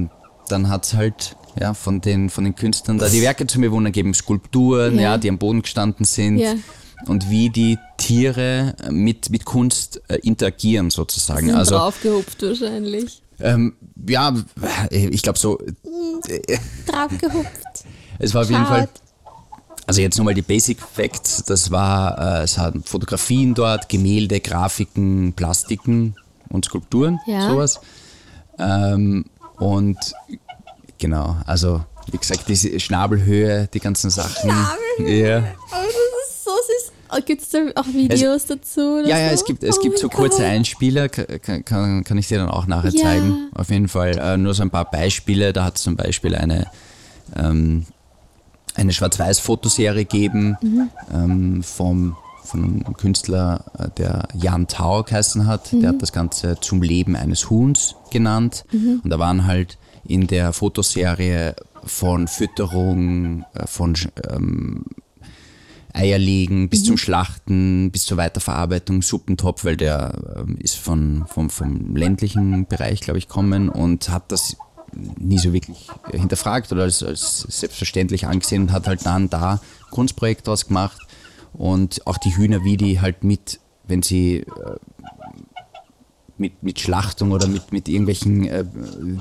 dann 0.49 0.69
hat 0.69 0.85
es 0.87 0.95
halt 0.95 1.37
ja, 1.61 1.75
von, 1.75 2.01
den, 2.01 2.31
von 2.31 2.45
den 2.45 2.55
Künstlern 2.55 2.99
da 2.99 3.09
die 3.09 3.21
Werke 3.23 3.47
zum 3.47 3.63
Bewundern 3.63 3.93
gegeben. 3.93 4.15
Skulpturen, 4.15 4.95
Ja. 4.97 5.03
ja. 5.03 5.19
die 5.19 5.29
am 5.29 5.39
Boden 5.39 5.63
gestanden 5.63 6.05
sind 6.05 6.39
Ja. 6.39 6.55
und 7.07 7.31
wie 7.31 7.51
die 7.51 7.79
Tiere 7.97 8.75
mit, 8.91 9.31
mit 9.31 9.45
Kunst 9.45 10.01
äh, 10.09 10.17
interagieren 10.17 10.91
sozusagen. 10.91 11.47
Sind 11.49 11.57
Also 11.57 11.77
draufgehupft 11.77 12.43
wahrscheinlich. 12.43 13.23
Ähm, 13.41 13.75
ja, 14.07 14.35
ich 14.91 15.23
glaube 15.23 15.39
so, 15.39 15.59
Draufgehupft. 16.87 17.85
es 18.19 18.35
war 18.35 18.43
auf 18.43 18.51
jeden 18.51 18.67
Fall, 18.67 18.89
also 19.87 20.01
jetzt 20.01 20.19
nochmal 20.19 20.35
die 20.35 20.43
Basic 20.43 20.79
Facts, 20.81 21.45
das 21.45 21.71
war, 21.71 22.41
äh, 22.41 22.43
es 22.43 22.59
hatten 22.59 22.83
Fotografien 22.83 23.55
dort, 23.55 23.89
Gemälde, 23.89 24.41
Grafiken, 24.41 25.33
Plastiken 25.35 26.15
und 26.51 26.65
Skulpturen, 26.65 27.19
Ja. 27.27 27.49
sowas. 27.51 27.81
Ähm, 28.59 29.25
und 29.57 29.97
genau, 30.99 31.37
also 31.47 31.85
wie 32.11 32.17
gesagt, 32.19 32.49
diese 32.49 32.79
Schnabelhöhe, 32.81 33.69
die 33.73 33.81
ganzen 33.81 34.11
Sachen. 34.11 34.51
Ja. 34.99 35.39
Oh, 35.39 35.45
das 35.71 36.29
ist 36.31 36.45
so 36.45 36.51
süß. 36.51 36.93
Gibt 37.25 37.43
es 37.43 37.49
da 37.51 37.59
auch 37.77 37.87
Videos 37.87 38.47
dazu? 38.47 38.81
Oder 38.99 39.09
Ja, 39.09 39.19
ja, 39.19 39.29
so? 39.29 39.35
es 39.35 39.45
gibt, 39.45 39.63
es 39.63 39.79
Oh 39.79 39.83
gibt 39.83 39.99
so 39.99 40.09
kurze 40.09 40.43
Gott. 40.43 40.47
Einspieler, 40.51 41.09
kann, 41.09 41.65
kann, 41.65 42.05
kann 42.05 42.19
ich 42.19 42.29
dir 42.29 42.39
dann 42.39 42.49
auch 42.49 42.67
nachher 42.67 42.91
Ja. 42.91 43.03
zeigen. 43.03 43.49
Auf 43.55 43.71
jeden 43.71 43.89
Fall 43.89 44.19
äh, 44.19 44.37
nur 44.37 44.55
so 44.55 44.63
ein 44.63 44.71
paar 44.71 44.91
Beispiele. 44.91 45.53
Da 45.53 45.65
hat 45.65 45.77
es 45.77 45.83
zum 45.83 45.97
Beispiel 45.97 46.35
eine, 46.35 46.67
ähm, 47.37 47.87
eine 48.75 48.93
Schwarz-Weiß-Fotoserie 48.93 50.05
gegeben 50.05 50.57
Mhm. 50.63 50.91
ähm, 51.13 51.63
vom, 51.63 52.17
von 52.45 52.63
einem 52.85 52.97
Künstler, 52.97 53.65
äh, 53.79 53.89
der 53.99 54.29
Jan 54.35 54.67
Tau 54.69 55.03
geheißen 55.03 55.47
hat. 55.47 55.73
Mhm. 55.73 55.81
Der 55.81 55.89
hat 55.91 56.03
das 56.03 56.13
Ganze 56.13 56.57
zum 56.61 56.83
Leben 56.83 57.17
eines 57.17 57.51
Huhns 57.51 57.95
genannt. 58.11 58.65
Mhm. 58.73 59.01
Und 59.05 59.11
da 59.11 59.19
waren 59.19 59.47
halt 59.47 59.79
in 60.07 60.27
der 60.27 60.53
Fotoserie 60.53 61.55
von 61.85 62.29
Fütterung, 62.29 63.45
äh, 63.55 63.67
von 63.67 63.95
ähm, 64.31 64.85
Eierlegen 65.93 66.69
bis 66.69 66.85
zum 66.85 66.97
Schlachten, 66.97 67.91
bis 67.91 68.05
zur 68.05 68.17
Weiterverarbeitung, 68.17 69.03
Suppentopf, 69.03 69.65
weil 69.65 69.77
der 69.77 70.13
ähm, 70.37 70.57
ist 70.59 70.77
von, 70.77 71.25
vom, 71.27 71.51
vom 71.51 71.97
ländlichen 71.97 72.67
Bereich, 72.67 73.01
glaube 73.01 73.19
ich, 73.19 73.29
kommen 73.29 73.69
und 73.69 74.11
hat 74.11 74.31
das 74.31 74.57
nie 74.93 75.39
so 75.39 75.53
wirklich 75.53 75.89
hinterfragt 76.11 76.73
oder 76.73 76.83
als, 76.83 77.03
als 77.03 77.41
selbstverständlich 77.41 78.27
angesehen 78.27 78.63
und 78.63 78.73
hat 78.73 78.87
halt 78.87 79.05
dann 79.05 79.29
da 79.29 79.61
Kunstprojekt 79.91 80.47
draus 80.47 80.67
gemacht 80.67 80.99
und 81.53 82.07
auch 82.07 82.19
die 82.19 82.37
Hühner, 82.37 82.65
wie 82.65 82.77
die 82.77 83.01
halt 83.01 83.25
mit, 83.25 83.61
wenn 83.87 84.03
sie 84.03 84.39
äh, 84.39 84.45
mit, 86.37 86.63
mit 86.63 86.79
Schlachtung 86.81 87.33
oder 87.33 87.49
mit, 87.49 87.73
mit 87.73 87.89
irgendwelchen 87.89 88.47
äh, 88.47 88.65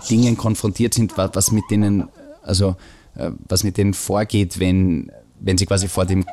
Dingen 0.10 0.38
konfrontiert 0.38 0.94
sind, 0.94 1.18
was, 1.18 1.32
was 1.34 1.52
mit 1.52 1.66
denen, 1.70 2.08
also 2.44 2.76
äh, 3.16 3.32
was 3.48 3.64
mit 3.64 3.78
denen 3.78 3.94
vorgeht, 3.94 4.60
wenn, 4.60 5.12
wenn 5.39 5.58
sie 5.58 5.65
quasi 5.65 5.88
vor 5.88 6.06
dem 6.06 6.25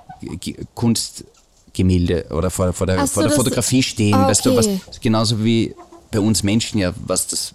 Kunstgemälde 0.75 2.27
oder 2.31 2.51
vor, 2.51 2.73
vor, 2.73 2.87
der, 2.87 3.01
so, 3.07 3.15
vor 3.15 3.23
der 3.25 3.33
Fotografie 3.33 3.83
stehen, 3.83 4.15
Ah, 4.15 4.29
weißt 4.29 4.47
du, 4.47 4.57
was, 4.57 4.67
okay. 4.67 4.81
genauso 5.01 5.43
wie 5.45 5.75
bei 6.11 6.21
uns 6.21 6.43
Menschen 6.43 6.79
ja, 6.79 6.93
was 7.07 7.27
das 7.27 7.55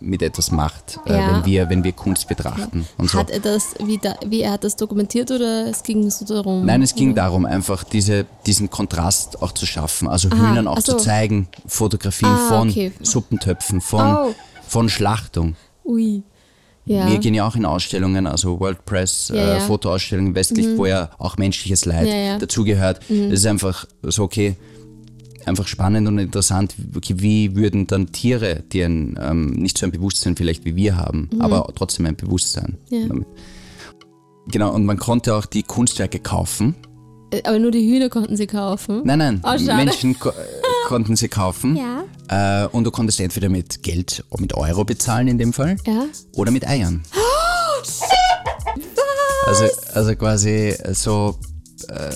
mit 0.00 0.20
etwas 0.20 0.50
macht, 0.50 0.98
äh, 1.06 1.12
Ja. 1.12 1.32
wenn, 1.36 1.44
wir, 1.44 1.70
wenn 1.70 1.84
wir 1.84 1.92
Kunst 1.92 2.26
betrachten 2.26 2.86
und 2.98 3.08
so. 3.10 3.18
Hat 3.18 3.30
er 3.30 3.38
das, 3.38 3.74
wie, 3.84 3.98
da, 3.98 4.16
wie 4.26 4.40
er 4.42 4.52
hat 4.52 4.64
das 4.64 4.74
dokumentiert 4.74 5.30
oder 5.30 5.68
es 5.68 5.82
ging 5.84 6.10
so 6.10 6.24
darum? 6.24 6.64
Nein, 6.66 6.82
es 6.82 6.94
ging 6.96 7.14
darum, 7.14 7.44
einfach 7.46 7.84
diese, 7.84 8.26
diesen 8.44 8.68
Kontrast 8.68 9.40
auch 9.42 9.52
zu 9.52 9.64
schaffen. 9.64 10.08
Also 10.08 10.28
Hühnern 10.30 10.66
auch 10.66 10.80
so. 10.80 10.92
zu 10.96 10.98
zeigen, 10.98 11.46
Fotografien 11.66 12.28
Ah, 12.30 12.48
von 12.48 12.70
okay. 12.70 12.92
Suppentöpfen, 13.00 13.80
von, 13.80 14.16
Oh. 14.16 14.34
von 14.66 14.88
Schlachtung. 14.88 15.54
Ui. 15.84 16.22
Ja. 16.84 17.08
Wir 17.08 17.18
gehen 17.18 17.34
ja 17.34 17.46
auch 17.46 17.54
in 17.54 17.64
Ausstellungen, 17.64 18.26
also 18.26 18.58
WordPress, 18.58 19.32
Ja, 19.34 19.56
äh. 19.56 19.60
Mhm. 19.60 19.64
Fotoausstellungen 19.66 20.34
westlich, 20.34 20.66
wo 20.76 20.86
ja 20.86 21.10
auch 21.18 21.36
menschliches 21.36 21.84
Leid 21.84 22.42
dazugehört. 22.42 23.00
Das 23.08 23.38
ist 23.40 23.46
einfach 23.46 23.86
so, 24.02 24.24
okay, 24.24 24.56
einfach 25.46 25.66
spannend 25.68 26.08
und 26.08 26.18
interessant, 26.18 26.74
okay, 26.96 27.14
wie 27.18 27.54
würden 27.56 27.86
dann 27.86 28.12
Tiere, 28.12 28.62
die 28.72 28.82
ein, 28.82 29.18
ähm, 29.20 29.50
nicht 29.50 29.78
so 29.78 29.86
ein 29.86 29.92
Bewusstsein 29.92 30.36
vielleicht 30.36 30.64
wie 30.64 30.74
wir 30.76 30.96
haben, 30.96 31.30
aber 31.38 31.68
trotzdem 31.74 32.06
ein 32.06 32.16
Bewusstsein. 32.16 32.78
Mhm. 32.90 33.26
Genau, 34.48 34.72
und 34.74 34.84
man 34.84 34.98
konnte 34.98 35.36
auch 35.36 35.46
die 35.46 35.62
Kunstwerke 35.62 36.18
kaufen. 36.18 36.74
Äh, 37.30 37.42
Aber 37.44 37.58
nur 37.60 37.70
die 37.70 37.88
Hühner 37.88 38.08
konnten 38.08 38.36
sie 38.36 38.46
kaufen. 38.48 39.02
Nein, 39.04 39.18
nein, 39.18 39.40
Oh. 39.44 39.74
Menschen 39.74 40.16
konnten 40.92 41.16
sie 41.16 41.28
kaufen. 41.28 41.76
Ja. 41.76 42.64
Äh, 42.64 42.68
und 42.68 42.84
du 42.84 42.90
konntest 42.90 43.18
entweder 43.20 43.48
mit 43.48 43.82
Geld, 43.82 44.24
mit 44.38 44.52
Euro 44.54 44.84
bezahlen 44.84 45.26
in 45.26 45.38
dem 45.38 45.52
Fall, 45.54 45.76
Ja. 45.86 46.04
oder 46.36 46.50
mit 46.50 46.66
Eiern. 46.68 47.02
Also, 49.46 49.64
also 49.94 50.14
quasi 50.14 50.72
so, 50.92 51.36
äh, 51.88 52.14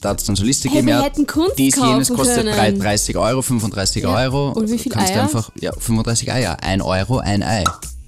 da 0.00 0.08
hat 0.10 0.20
es 0.20 0.26
dann 0.26 0.34
so 0.36 0.44
Liste 0.44 0.68
Hey, 0.68 0.78
gegeben, 0.80 0.98
wir 0.98 1.02
hätten 1.04 1.26
Kunst 1.26 1.56
dies, 1.58 1.76
jenes 1.76 2.08
kostet 2.08 2.38
können. 2.44 2.54
drei- 2.54 2.72
30 2.72 3.16
Euro, 3.16 3.40
35 3.40 4.02
Ja. 4.02 4.14
Euro. 4.14 4.50
Und 4.50 4.70
wie 4.70 4.76
viel 4.78 4.90
Kannst 4.90 5.10
du 5.10 5.14
Eier? 5.14 5.22
einfach, 5.22 5.50
ja, 5.60 5.72
35 5.78 6.32
Eier, 6.32 6.56
ein 6.62 6.82
Euro, 6.82 7.18
ein 7.18 7.42
Ei. 7.44 7.62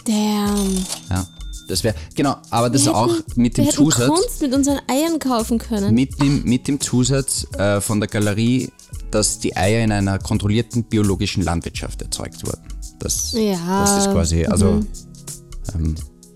Damn. 0.04 0.84
Ja, 1.08 1.26
das 1.68 1.84
wäre, 1.84 1.94
genau, 2.16 2.36
aber 2.50 2.68
das 2.68 2.84
Wir 2.84 2.96
auch 2.96 3.06
hätten- 3.16 3.40
mit 3.40 3.56
wir 3.56 3.64
dem 3.64 3.68
hätten 3.70 3.76
Zusatz. 3.76 4.08
Kunst 4.08 4.42
mit 4.42 4.52
unseren 4.52 4.80
Eiern 4.88 5.18
kaufen 5.20 5.58
können. 5.58 5.94
Mit 5.94 6.20
dem, 6.20 6.42
mit 6.42 6.66
dem 6.66 6.80
Zusatz 6.80 7.46
äh, 7.56 7.80
von 7.80 8.00
der 8.00 8.08
Galerie, 8.08 8.70
dass 9.10 9.38
die 9.38 9.56
Eier 9.56 9.82
in 9.82 9.92
einer 9.92 10.18
kontrollierten 10.18 10.84
biologischen 10.84 11.42
Landwirtschaft 11.42 12.02
erzeugt 12.02 12.46
wurden. 12.46 12.62
Das, 12.98 13.32
Ja, 13.32 13.82
das 13.82 14.06
ist 14.06 14.12
quasi, 14.12 14.44
also 14.46 14.80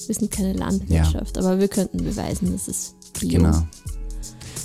Wir 0.06 0.14
sind 0.14 0.30
keine 0.30 0.52
Landwirtschaft, 0.52 1.38
aber 1.38 1.58
wir 1.58 1.68
könnten 1.68 1.98
beweisen, 1.98 2.52
dass 2.52 2.68
es 2.68 2.94
Bio. 3.18 3.38
genau. 3.38 3.66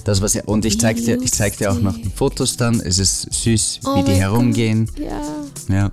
Das 0.04 0.22
was 0.22 0.34
ja, 0.36 0.44
und 0.46 0.64
ich 0.64 0.80
zeig 0.80 0.98
dir, 0.98 1.22
ich 1.22 1.34
zeig 1.34 1.58
dir 1.58 1.72
auch 1.72 1.80
noch 1.82 1.96
die 1.96 2.10
Fotos 2.10 2.56
dann. 2.56 2.80
Es 2.80 2.98
ist 2.98 3.28
süß, 3.34 3.82
Oh 3.86 3.98
wie 3.98 4.04
die 4.04 4.14
herumgehen. 4.14 4.90
Ja. 4.98 5.76
Ja. 5.76 5.92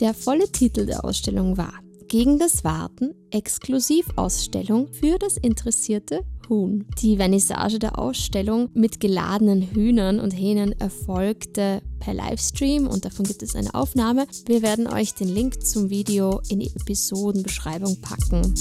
Der 0.00 0.12
volle 0.12 0.50
Titel 0.50 0.84
der 0.84 1.02
Ausstellung 1.02 1.56
war 1.56 1.72
Gegen 2.14 2.38
das 2.38 2.62
Warten 2.62 3.12
Exklusivausstellung 3.32 4.86
für 4.92 5.18
das 5.18 5.36
interessierte 5.36 6.20
Huhn. 6.48 6.86
Die 7.02 7.16
Vernissage 7.16 7.80
der 7.80 7.98
Ausstellung 7.98 8.70
mit 8.72 9.00
geladenen 9.00 9.62
Hühnern 9.62 10.20
und 10.20 10.30
Hähnen 10.30 10.78
erfolgte 10.80 11.82
per 11.98 12.14
Livestream 12.14 12.86
und 12.86 13.04
davon 13.04 13.24
gibt 13.26 13.42
es 13.42 13.56
eine 13.56 13.74
Aufnahme. 13.74 14.28
Wir 14.46 14.62
werden 14.62 14.86
euch 14.86 15.14
den 15.14 15.26
Link 15.26 15.66
zum 15.66 15.90
Video 15.90 16.40
in 16.48 16.60
die 16.60 16.70
Episodenbeschreibung 16.76 18.00
packen. 18.00 18.54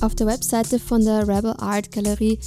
Auf 0.00 0.16
der 0.16 0.26
Webseite 0.26 0.80
von 0.80 1.04
der 1.04 1.28
Rebel 1.28 1.54
Art 1.56 1.92
Galerie 1.92 2.40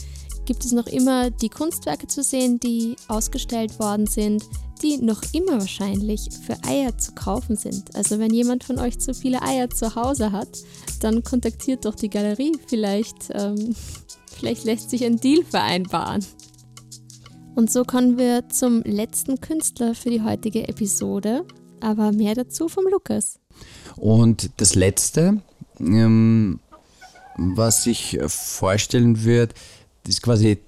gibt 0.49 0.65
es 0.65 0.71
noch 0.71 0.87
immer 0.87 1.29
die 1.29 1.49
Kunstwerke 1.49 2.07
zu 2.07 2.23
sehen, 2.23 2.59
die 2.59 2.95
ausgestellt 3.07 3.77
worden 3.77 4.07
sind. 4.07 4.43
die 4.81 4.97
noch 4.97 5.21
immer 5.33 5.59
wahrscheinlich 5.59 6.29
für 6.43 6.55
Eier 6.65 6.97
zu 6.97 7.11
kaufen 7.11 7.55
sind. 7.55 7.95
Also 7.95 8.17
wenn 8.17 8.33
jemand 8.33 8.63
von 8.63 8.79
euch 8.79 8.97
zu 8.97 9.13
viele 9.13 9.43
Eier 9.43 9.69
zu 9.69 9.93
Hause 9.93 10.31
hat, 10.31 10.57
dann 11.01 11.21
kontaktiert 11.23 11.85
doch 11.85 11.93
die 11.93 12.09
Galerie. 12.09 12.53
Vielleicht, 12.65 13.29
ähm, 13.33 13.75
vielleicht 14.39 14.63
lässt 14.63 14.89
sich 14.89 15.05
ein 15.05 15.19
Deal 15.19 15.43
vereinbaren. 15.43 16.25
Und 17.55 17.69
so 17.69 17.83
kommen 17.83 18.17
wir 18.17 18.49
zum 18.49 18.81
letzten 18.83 19.41
Künstler 19.41 19.93
für 19.93 20.09
die 20.09 20.23
heutige 20.23 20.67
Episode. 20.67 21.45
Aber 21.81 22.11
mehr 22.11 22.33
dazu 22.33 22.69
vom 22.69 22.85
Lukas. 22.89 23.37
Und 23.97 24.49
das 24.57 24.73
letzte, 24.73 25.41
ähm, 25.79 26.59
was 27.35 27.85
ich 27.85 28.17
vorstellen 28.25 29.23
würde, 29.23 29.53
ist 30.09 30.21
quasi 30.21 30.59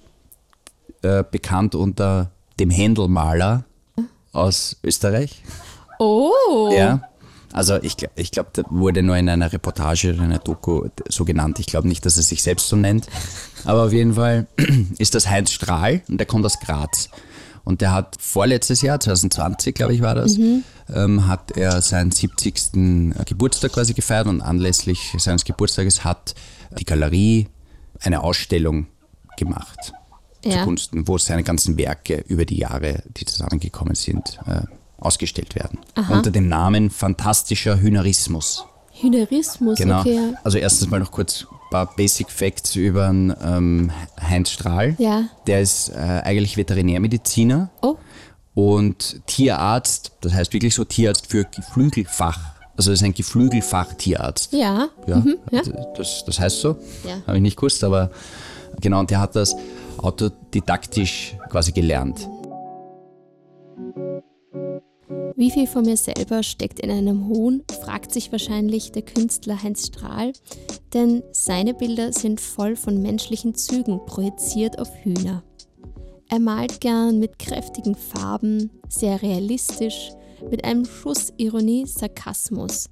äh, 1.02 1.24
bekannt 1.30 1.74
unter 1.74 2.30
dem 2.58 2.70
Händelmaler 2.70 3.64
aus 4.32 4.76
Österreich. 4.82 5.42
Oh! 5.98 6.70
Ja. 6.74 7.02
Also 7.52 7.76
ich, 7.82 7.96
ich 8.16 8.30
glaube, 8.30 8.48
da 8.54 8.62
wurde 8.70 9.02
nur 9.02 9.16
in 9.16 9.28
einer 9.28 9.52
Reportage 9.52 10.14
oder 10.14 10.22
einer 10.22 10.38
Doku 10.38 10.88
so 11.08 11.24
genannt. 11.24 11.58
Ich 11.58 11.66
glaube 11.66 11.86
nicht, 11.86 12.04
dass 12.06 12.16
er 12.16 12.22
sich 12.22 12.42
selbst 12.42 12.68
so 12.68 12.76
nennt. 12.76 13.06
Aber 13.64 13.84
auf 13.84 13.92
jeden 13.92 14.14
Fall 14.14 14.46
ist 14.98 15.14
das 15.14 15.28
Heinz 15.28 15.50
Strahl 15.50 16.02
und 16.08 16.18
der 16.18 16.26
kommt 16.26 16.46
aus 16.46 16.58
Graz. 16.60 17.10
Und 17.64 17.80
der 17.80 17.92
hat 17.92 18.16
vorletztes 18.18 18.82
Jahr, 18.82 18.98
2020 18.98 19.74
glaube 19.74 19.94
ich 19.94 20.02
war 20.02 20.14
das, 20.14 20.38
mhm. 20.38 20.64
ähm, 20.92 21.28
hat 21.28 21.56
er 21.56 21.80
seinen 21.82 22.10
70. 22.10 22.72
Geburtstag 23.26 23.72
quasi 23.72 23.92
gefeiert 23.92 24.26
und 24.26 24.40
anlässlich 24.40 25.14
seines 25.18 25.44
Geburtstages 25.44 26.04
hat 26.04 26.34
die 26.78 26.84
Galerie 26.84 27.48
eine 28.00 28.22
Ausstellung 28.22 28.86
gemacht 29.36 29.92
ja. 30.44 30.58
zugunsten, 30.58 31.06
wo 31.08 31.18
seine 31.18 31.42
ganzen 31.42 31.76
Werke 31.76 32.24
über 32.28 32.44
die 32.44 32.58
Jahre, 32.58 33.02
die 33.16 33.24
zusammengekommen 33.24 33.94
sind, 33.94 34.38
äh, 34.46 34.62
ausgestellt 34.98 35.54
werden. 35.54 35.78
Aha. 35.94 36.14
Unter 36.14 36.30
dem 36.30 36.48
Namen 36.48 36.90
Fantastischer 36.90 37.80
Hühnerismus. 37.80 38.64
Hühnerismus, 38.92 39.78
genau. 39.78 40.00
okay. 40.00 40.34
Also 40.44 40.58
erstens 40.58 40.90
mal 40.90 41.00
noch 41.00 41.10
kurz 41.10 41.46
ein 41.50 41.70
paar 41.70 41.96
Basic 41.96 42.30
Facts 42.30 42.76
über 42.76 43.08
ähm, 43.08 43.90
Heinz 44.20 44.50
Strahl. 44.50 44.94
Ja. 44.98 45.24
Der 45.46 45.60
ist 45.60 45.88
äh, 45.88 45.94
eigentlich 45.94 46.56
Veterinärmediziner 46.56 47.70
oh. 47.80 47.96
und 48.54 49.26
Tierarzt, 49.26 50.12
das 50.20 50.34
heißt 50.34 50.52
wirklich 50.52 50.74
so 50.74 50.84
Tierarzt 50.84 51.26
für 51.26 51.44
Geflügelfach. 51.44 52.52
Also 52.76 52.92
ist 52.92 53.02
ein 53.02 53.12
Geflügelfach-Tierarzt. 53.12 54.52
Ja. 54.52 54.88
Ja, 55.06 55.16
mhm, 55.16 55.36
ja. 55.50 55.62
Das, 55.96 56.24
das 56.24 56.40
heißt 56.40 56.60
so. 56.60 56.76
Ja. 57.06 57.20
Habe 57.26 57.36
ich 57.36 57.42
nicht 57.42 57.56
gewusst, 57.56 57.84
aber 57.84 58.10
genau, 58.80 59.00
und 59.00 59.10
der 59.10 59.20
hat 59.20 59.36
das 59.36 59.56
autodidaktisch 59.98 61.36
quasi 61.48 61.72
gelernt. 61.72 62.28
Wie 65.34 65.50
viel 65.50 65.66
von 65.66 65.84
mir 65.84 65.96
selber 65.96 66.42
steckt 66.42 66.78
in 66.80 66.90
einem 66.90 67.26
Huhn, 67.26 67.62
fragt 67.80 68.12
sich 68.12 68.30
wahrscheinlich 68.30 68.92
der 68.92 69.02
Künstler 69.02 69.60
Heinz 69.62 69.86
Strahl, 69.86 70.32
denn 70.92 71.22
seine 71.32 71.74
Bilder 71.74 72.12
sind 72.12 72.40
voll 72.40 72.76
von 72.76 73.00
menschlichen 73.02 73.54
Zügen 73.54 74.04
projiziert 74.06 74.78
auf 74.78 74.88
Hühner. 75.02 75.42
Er 76.28 76.38
malt 76.38 76.80
gern 76.80 77.18
mit 77.18 77.38
kräftigen 77.38 77.94
Farben, 77.94 78.70
sehr 78.88 79.20
realistisch, 79.20 80.12
mit 80.50 80.64
einem 80.64 80.84
Schuss 80.84 81.32
Ironie, 81.36 81.86
Sarkasmus. 81.86 82.88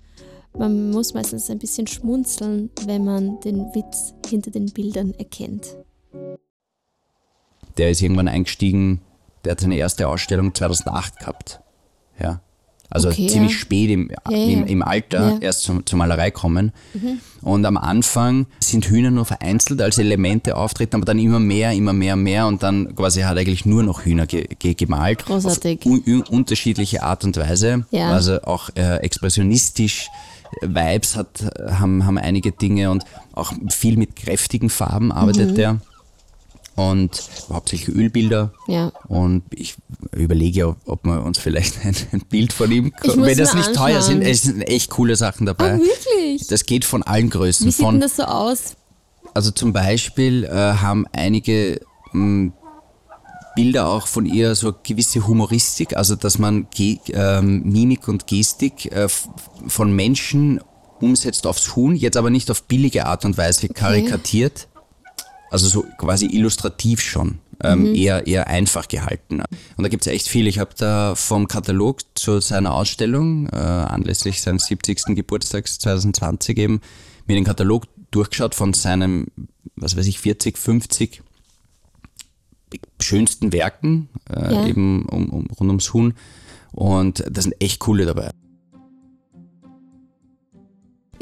Man 0.57 0.91
muss 0.91 1.15
meistens 1.15 1.49
ein 1.51 1.59
bisschen 1.59 1.87
schmunzeln, 1.87 2.71
wenn 2.85 3.05
man 3.05 3.41
den 3.41 3.59
Witz 3.75 4.15
hinter 4.29 4.51
den 4.51 4.67
Bildern 4.67 5.15
erkennt. 5.15 5.77
Der 7.79 7.91
ist 7.91 8.03
irgendwann 8.03 8.29
eingestiegen, 8.29 9.01
der 9.45 9.53
hat 9.53 9.61
seine 9.61 9.77
erste 9.77 10.09
Ausstellung 10.09 10.55
2008 10.55 11.19
gehabt. 11.21 11.61
Ja. 12.21 12.41
Also 12.93 13.09
okay, 13.09 13.29
ziemlich 13.29 13.53
ja. 13.53 13.59
spät 13.59 13.91
im, 13.91 14.11
ja, 14.11 14.37
im, 14.37 14.67
im 14.67 14.83
Alter 14.83 15.39
erst 15.41 15.63
zum, 15.63 15.87
zur 15.87 15.97
Malerei 15.97 16.33
kommen. 16.33 16.73
Mhm. 16.93 17.21
Und 17.41 17.65
am 17.65 17.77
Anfang 17.77 18.47
sind 18.59 18.85
Hühner 18.87 19.13
nur 19.13 19.25
vereinzelt 19.25 19.81
als 19.81 19.99
Elemente 19.99 20.57
auftreten, 20.57 20.97
aber 20.97 21.05
dann 21.05 21.21
immer 21.21 21.39
mehr, 21.39 21.73
immer 21.73 21.93
mehr, 21.93 22.17
mehr 22.17 22.49
und 22.49 22.65
dann 22.65 22.97
quasi 22.97 23.21
hat 23.21 23.37
er 23.37 23.43
eigentlich 23.43 23.65
nur 23.65 23.85
noch 23.85 24.05
Hühner 24.05 24.27
ge 24.27 24.49
ge 24.59 24.75
gemalt. 24.75 25.25
Großartig. 25.25 25.87
Auf 25.87 25.87
un 25.87 26.23
unterschiedliche 26.23 27.05
Art 27.05 27.23
und 27.23 27.37
Weise. 27.37 27.87
Also 27.93 28.43
auch 28.43 28.71
äh, 28.75 28.97
expressionistisch. 28.97 30.11
Vibes 30.61 31.17
hat, 31.17 31.45
haben, 31.71 32.07
haben 32.07 32.19
einige 32.19 32.53
Dinge 32.53 32.91
und 32.91 33.05
auch 33.33 33.53
viel 33.71 33.97
mit 33.97 34.17
kräftigen 34.17 34.71
Farben 34.71 35.13
arbeitet 35.13 35.53
mhm. 35.53 35.59
er 35.59 35.81
und 36.77 37.23
hauptsächlich 37.53 37.95
Ölbilder. 37.95 38.53
Ja. 38.67 38.93
Und 39.09 39.43
ich 39.51 39.77
überlege, 40.13 40.77
ob 40.87 41.05
wir 41.05 41.23
uns 41.23 41.39
vielleicht 41.39 41.85
ein, 41.85 41.95
ein 42.13 42.21
Bild 42.29 42.53
von 42.53 42.71
ihm, 42.71 42.93
wenn 43.03 43.39
das 43.39 43.55
nicht 43.55 43.69
anschauen. 43.69 43.75
teuer 43.75 44.03
sind, 44.03 44.23
es 44.23 44.43
sind 44.43 44.63
echt 44.63 44.91
coole 44.91 45.17
Sachen 45.17 45.47
dabei. 45.47 45.75
Ah, 45.75 45.79
wirklich? 45.79 46.47
Das 46.49 46.65
geht 46.65 46.85
von 46.85 47.03
allen 47.03 47.31
Größen. 47.31 47.67
Wie 47.67 47.71
sieht 47.71 47.85
von, 47.85 47.95
denn 47.97 48.01
das 48.01 48.17
so 48.17 48.25
aus? 48.25 48.77
Also 49.35 49.51
zum 49.51 49.73
Beispiel 49.73 50.45
äh, 50.45 50.51
haben 50.51 51.07
einige 51.13 51.81
mh, 52.13 52.23
hm, 52.23 52.53
Bilder 53.55 53.89
auch 53.89 54.07
von 54.07 54.27
ihr 54.27 54.55
so 54.55 54.75
gewisse 54.83 55.27
Humoristik, 55.27 55.97
also 55.97 56.17
dass 56.17 56.39
man 56.39 56.69
Ge 56.71 56.99
ähm, 57.13 57.63
Mimik 57.65 58.09
und 58.09 58.27
Gestik 58.27 58.91
äh, 58.93 59.09
von 59.67 59.93
Menschen 59.93 60.61
umsetzt 61.01 61.47
aufs 61.47 61.75
Huhn, 61.77 61.95
jetzt 61.97 62.17
aber 62.17 62.31
nicht 62.31 62.51
auf 62.51 62.63
billige 62.65 63.07
Art 63.07 63.25
und 63.25 63.37
Weise 63.39 63.69
karikatiert, 63.69 64.69
also 65.51 65.69
so 65.69 65.85
quasi 65.99 66.27
illustrativ 66.27 67.01
schon. 67.01 67.39
Ähm, 67.63 67.91
mhm. 67.91 67.95
eher, 67.95 68.27
eher 68.27 68.47
einfach 68.47 68.89
gehalten. 68.89 69.43
Und 69.77 69.83
da 69.83 69.89
gibt 69.89 70.07
es 70.07 70.11
echt 70.11 70.29
viel. 70.29 70.47
Ich 70.47 70.59
habe 70.59 70.71
da 70.79 71.15
vom 71.15 71.47
Katalog 71.47 72.01
zu 72.15 72.41
seiner 72.41 72.73
Ausstellung 72.73 73.51
äh, 73.51 73.57
anlässlich 73.57 74.41
seines 74.41 74.65
70. 74.65 75.15
Geburtstags 75.15 75.79
2020 75.79 76.57
eben 76.57 76.81
mir 77.27 77.35
den 77.35 77.45
Katalog 77.45 77.85
durchgeschaut 78.11 78.55
von 78.55 78.73
seinem, 78.73 79.27
was 79.77 79.95
weiß 79.95 80.07
ich, 80.07 80.21
40, 80.21 80.57
50 80.57 81.23
schönsten 83.01 83.53
Werken, 83.53 84.09
äh, 84.29 84.53
ja. 84.53 84.67
eben 84.67 85.07
um, 85.07 85.31
um, 85.31 85.47
rund 85.59 85.69
ums 85.69 85.93
Huhn. 85.93 86.15
Und 86.73 87.25
da 87.29 87.43
sind 87.43 87.55
echt 87.61 87.81
coole 87.81 88.07
dabei. 88.07 88.31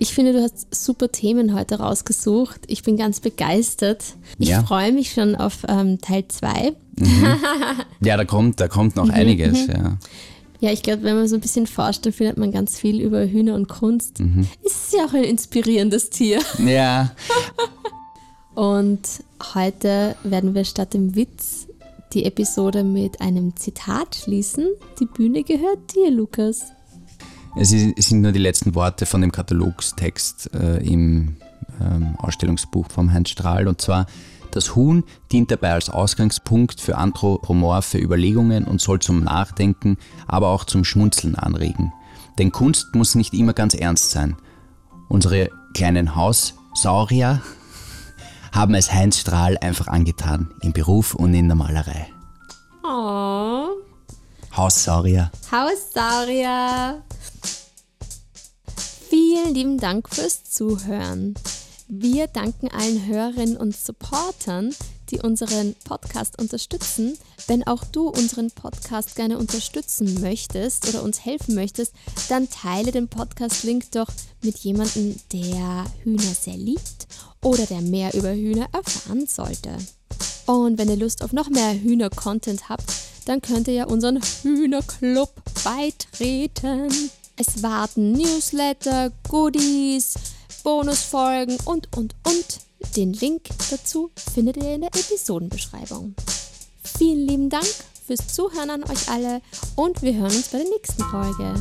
Ich 0.00 0.14
finde, 0.14 0.32
du 0.32 0.42
hast 0.42 0.72
super 0.72 1.10
Themen 1.10 1.54
heute 1.54 1.80
rausgesucht. 1.80 2.60
Ich 2.68 2.84
bin 2.84 2.96
ganz 2.96 3.18
begeistert. 3.18 4.04
Ich 4.38 4.50
ja. 4.50 4.62
freue 4.62 4.92
mich 4.92 5.10
schon 5.10 5.34
auf 5.34 5.64
ähm, 5.66 6.00
Teil 6.00 6.28
2. 6.28 6.72
Mhm. 6.98 7.26
ja, 8.00 8.16
da 8.16 8.24
kommt, 8.24 8.60
da 8.60 8.68
kommt 8.68 8.94
noch 8.94 9.06
mhm. 9.06 9.10
einiges. 9.10 9.66
Mhm. 9.66 9.74
Ja. 9.74 9.98
Ja, 10.60 10.72
ich 10.72 10.82
glaube, 10.82 11.04
wenn 11.04 11.16
man 11.16 11.28
so 11.28 11.36
ein 11.36 11.40
bisschen 11.40 11.66
forscht, 11.68 12.04
dann 12.04 12.12
findet 12.12 12.36
man 12.36 12.50
ganz 12.50 12.78
viel 12.78 13.00
über 13.00 13.24
Hühner 13.24 13.54
und 13.54 13.68
Kunst. 13.68 14.18
Mhm. 14.18 14.46
Ist 14.62 14.92
ja 14.92 15.04
auch 15.04 15.14
ein 15.14 15.24
inspirierendes 15.24 16.10
Tier. 16.10 16.40
Ja. 16.64 17.12
und 18.58 19.22
heute 19.54 20.16
werden 20.24 20.52
wir 20.52 20.64
statt 20.64 20.92
dem 20.92 21.14
Witz 21.14 21.68
die 22.12 22.24
Episode 22.24 22.82
mit 22.82 23.20
einem 23.20 23.54
Zitat 23.54 24.16
schließen. 24.16 24.66
Die 24.98 25.06
Bühne 25.06 25.44
gehört 25.44 25.94
dir, 25.94 26.10
Lukas. 26.10 26.64
Es 27.56 27.68
sind 27.68 28.20
nur 28.20 28.32
die 28.32 28.40
letzten 28.40 28.74
Worte 28.74 29.06
von 29.06 29.20
dem 29.20 29.30
Katalogstext 29.30 30.52
äh, 30.54 30.78
im 30.78 31.36
ähm, 31.80 32.16
Ausstellungsbuch 32.18 32.86
vom 32.90 33.12
Heinz 33.12 33.28
Strahl. 33.28 33.68
Und 33.68 33.80
zwar, 33.80 34.06
das 34.50 34.74
Huhn 34.74 35.04
dient 35.30 35.52
dabei 35.52 35.74
als 35.74 35.88
Ausgangspunkt 35.88 36.80
für 36.80 36.98
anthropomorphe 36.98 37.98
Überlegungen 37.98 38.64
und 38.64 38.80
soll 38.80 38.98
zum 38.98 39.22
Nachdenken, 39.22 39.98
aber 40.26 40.48
auch 40.48 40.64
zum 40.64 40.82
Schmunzeln 40.82 41.36
anregen. 41.36 41.92
Denn 42.38 42.50
Kunst 42.50 42.92
muss 42.96 43.14
nicht 43.14 43.34
immer 43.34 43.52
ganz 43.52 43.74
ernst 43.74 44.10
sein. 44.10 44.34
Unsere 45.08 45.48
kleinen 45.74 46.16
Haussaurier 46.16 47.40
haben 48.58 48.74
es 48.74 48.92
Heinz 48.92 49.18
Strahl 49.18 49.56
einfach 49.58 49.86
angetan, 49.86 50.52
im 50.62 50.72
Beruf 50.72 51.14
und 51.14 51.32
in 51.32 51.46
der 51.46 51.54
Malerei. 51.54 52.08
Oh. 52.82 53.68
Haussaurier. 54.56 55.30
Haussaurier. 55.52 57.00
Vielen 59.08 59.54
lieben 59.54 59.78
Dank 59.78 60.12
fürs 60.12 60.42
Zuhören. 60.42 61.36
Wir 61.86 62.26
danken 62.26 62.68
allen 62.72 63.06
Hörerinnen 63.06 63.56
und 63.56 63.76
Supportern, 63.76 64.74
die 65.10 65.20
unseren 65.20 65.76
Podcast 65.84 66.42
unterstützen. 66.42 67.16
Wenn 67.46 67.64
auch 67.64 67.84
du 67.84 68.08
unseren 68.08 68.50
Podcast 68.50 69.14
gerne 69.14 69.38
unterstützen 69.38 70.20
möchtest 70.20 70.88
oder 70.88 71.04
uns 71.04 71.24
helfen 71.24 71.54
möchtest, 71.54 71.92
dann 72.28 72.50
teile 72.50 72.90
den 72.90 73.06
Podcast-Link 73.06 73.92
doch 73.92 74.08
mit 74.42 74.58
jemandem, 74.58 75.14
der 75.32 75.84
Hühner 76.02 76.34
sehr 76.34 76.56
liebt 76.56 77.06
oder 77.42 77.66
der 77.66 77.80
mehr 77.80 78.14
über 78.14 78.32
Hühner 78.32 78.68
erfahren 78.72 79.26
sollte. 79.26 79.76
Und 80.46 80.78
wenn 80.78 80.88
ihr 80.88 80.96
Lust 80.96 81.22
auf 81.22 81.32
noch 81.32 81.50
mehr 81.50 81.74
Hühner-Content 81.74 82.68
habt, 82.68 82.84
dann 83.26 83.42
könnt 83.42 83.68
ihr 83.68 83.74
ja 83.74 83.86
unseren 83.86 84.20
Hühnerclub 84.42 85.30
beitreten. 85.62 86.88
Es 87.36 87.62
warten 87.62 88.12
Newsletter, 88.12 89.12
Goodies, 89.28 90.14
Bonusfolgen 90.64 91.58
und, 91.64 91.94
und, 91.96 92.14
und. 92.24 92.94
Den 92.96 93.12
Link 93.12 93.42
dazu 93.70 94.10
findet 94.32 94.56
ihr 94.56 94.74
in 94.74 94.80
der 94.80 94.94
Episodenbeschreibung. 94.94 96.14
Vielen 96.82 97.26
lieben 97.26 97.50
Dank 97.50 97.66
fürs 98.06 98.28
Zuhören 98.28 98.70
an 98.70 98.84
euch 98.84 99.08
alle 99.10 99.42
und 99.76 100.00
wir 100.02 100.14
hören 100.14 100.34
uns 100.34 100.48
bei 100.48 100.58
der 100.58 100.68
nächsten 100.68 101.04
Folge. 101.04 101.54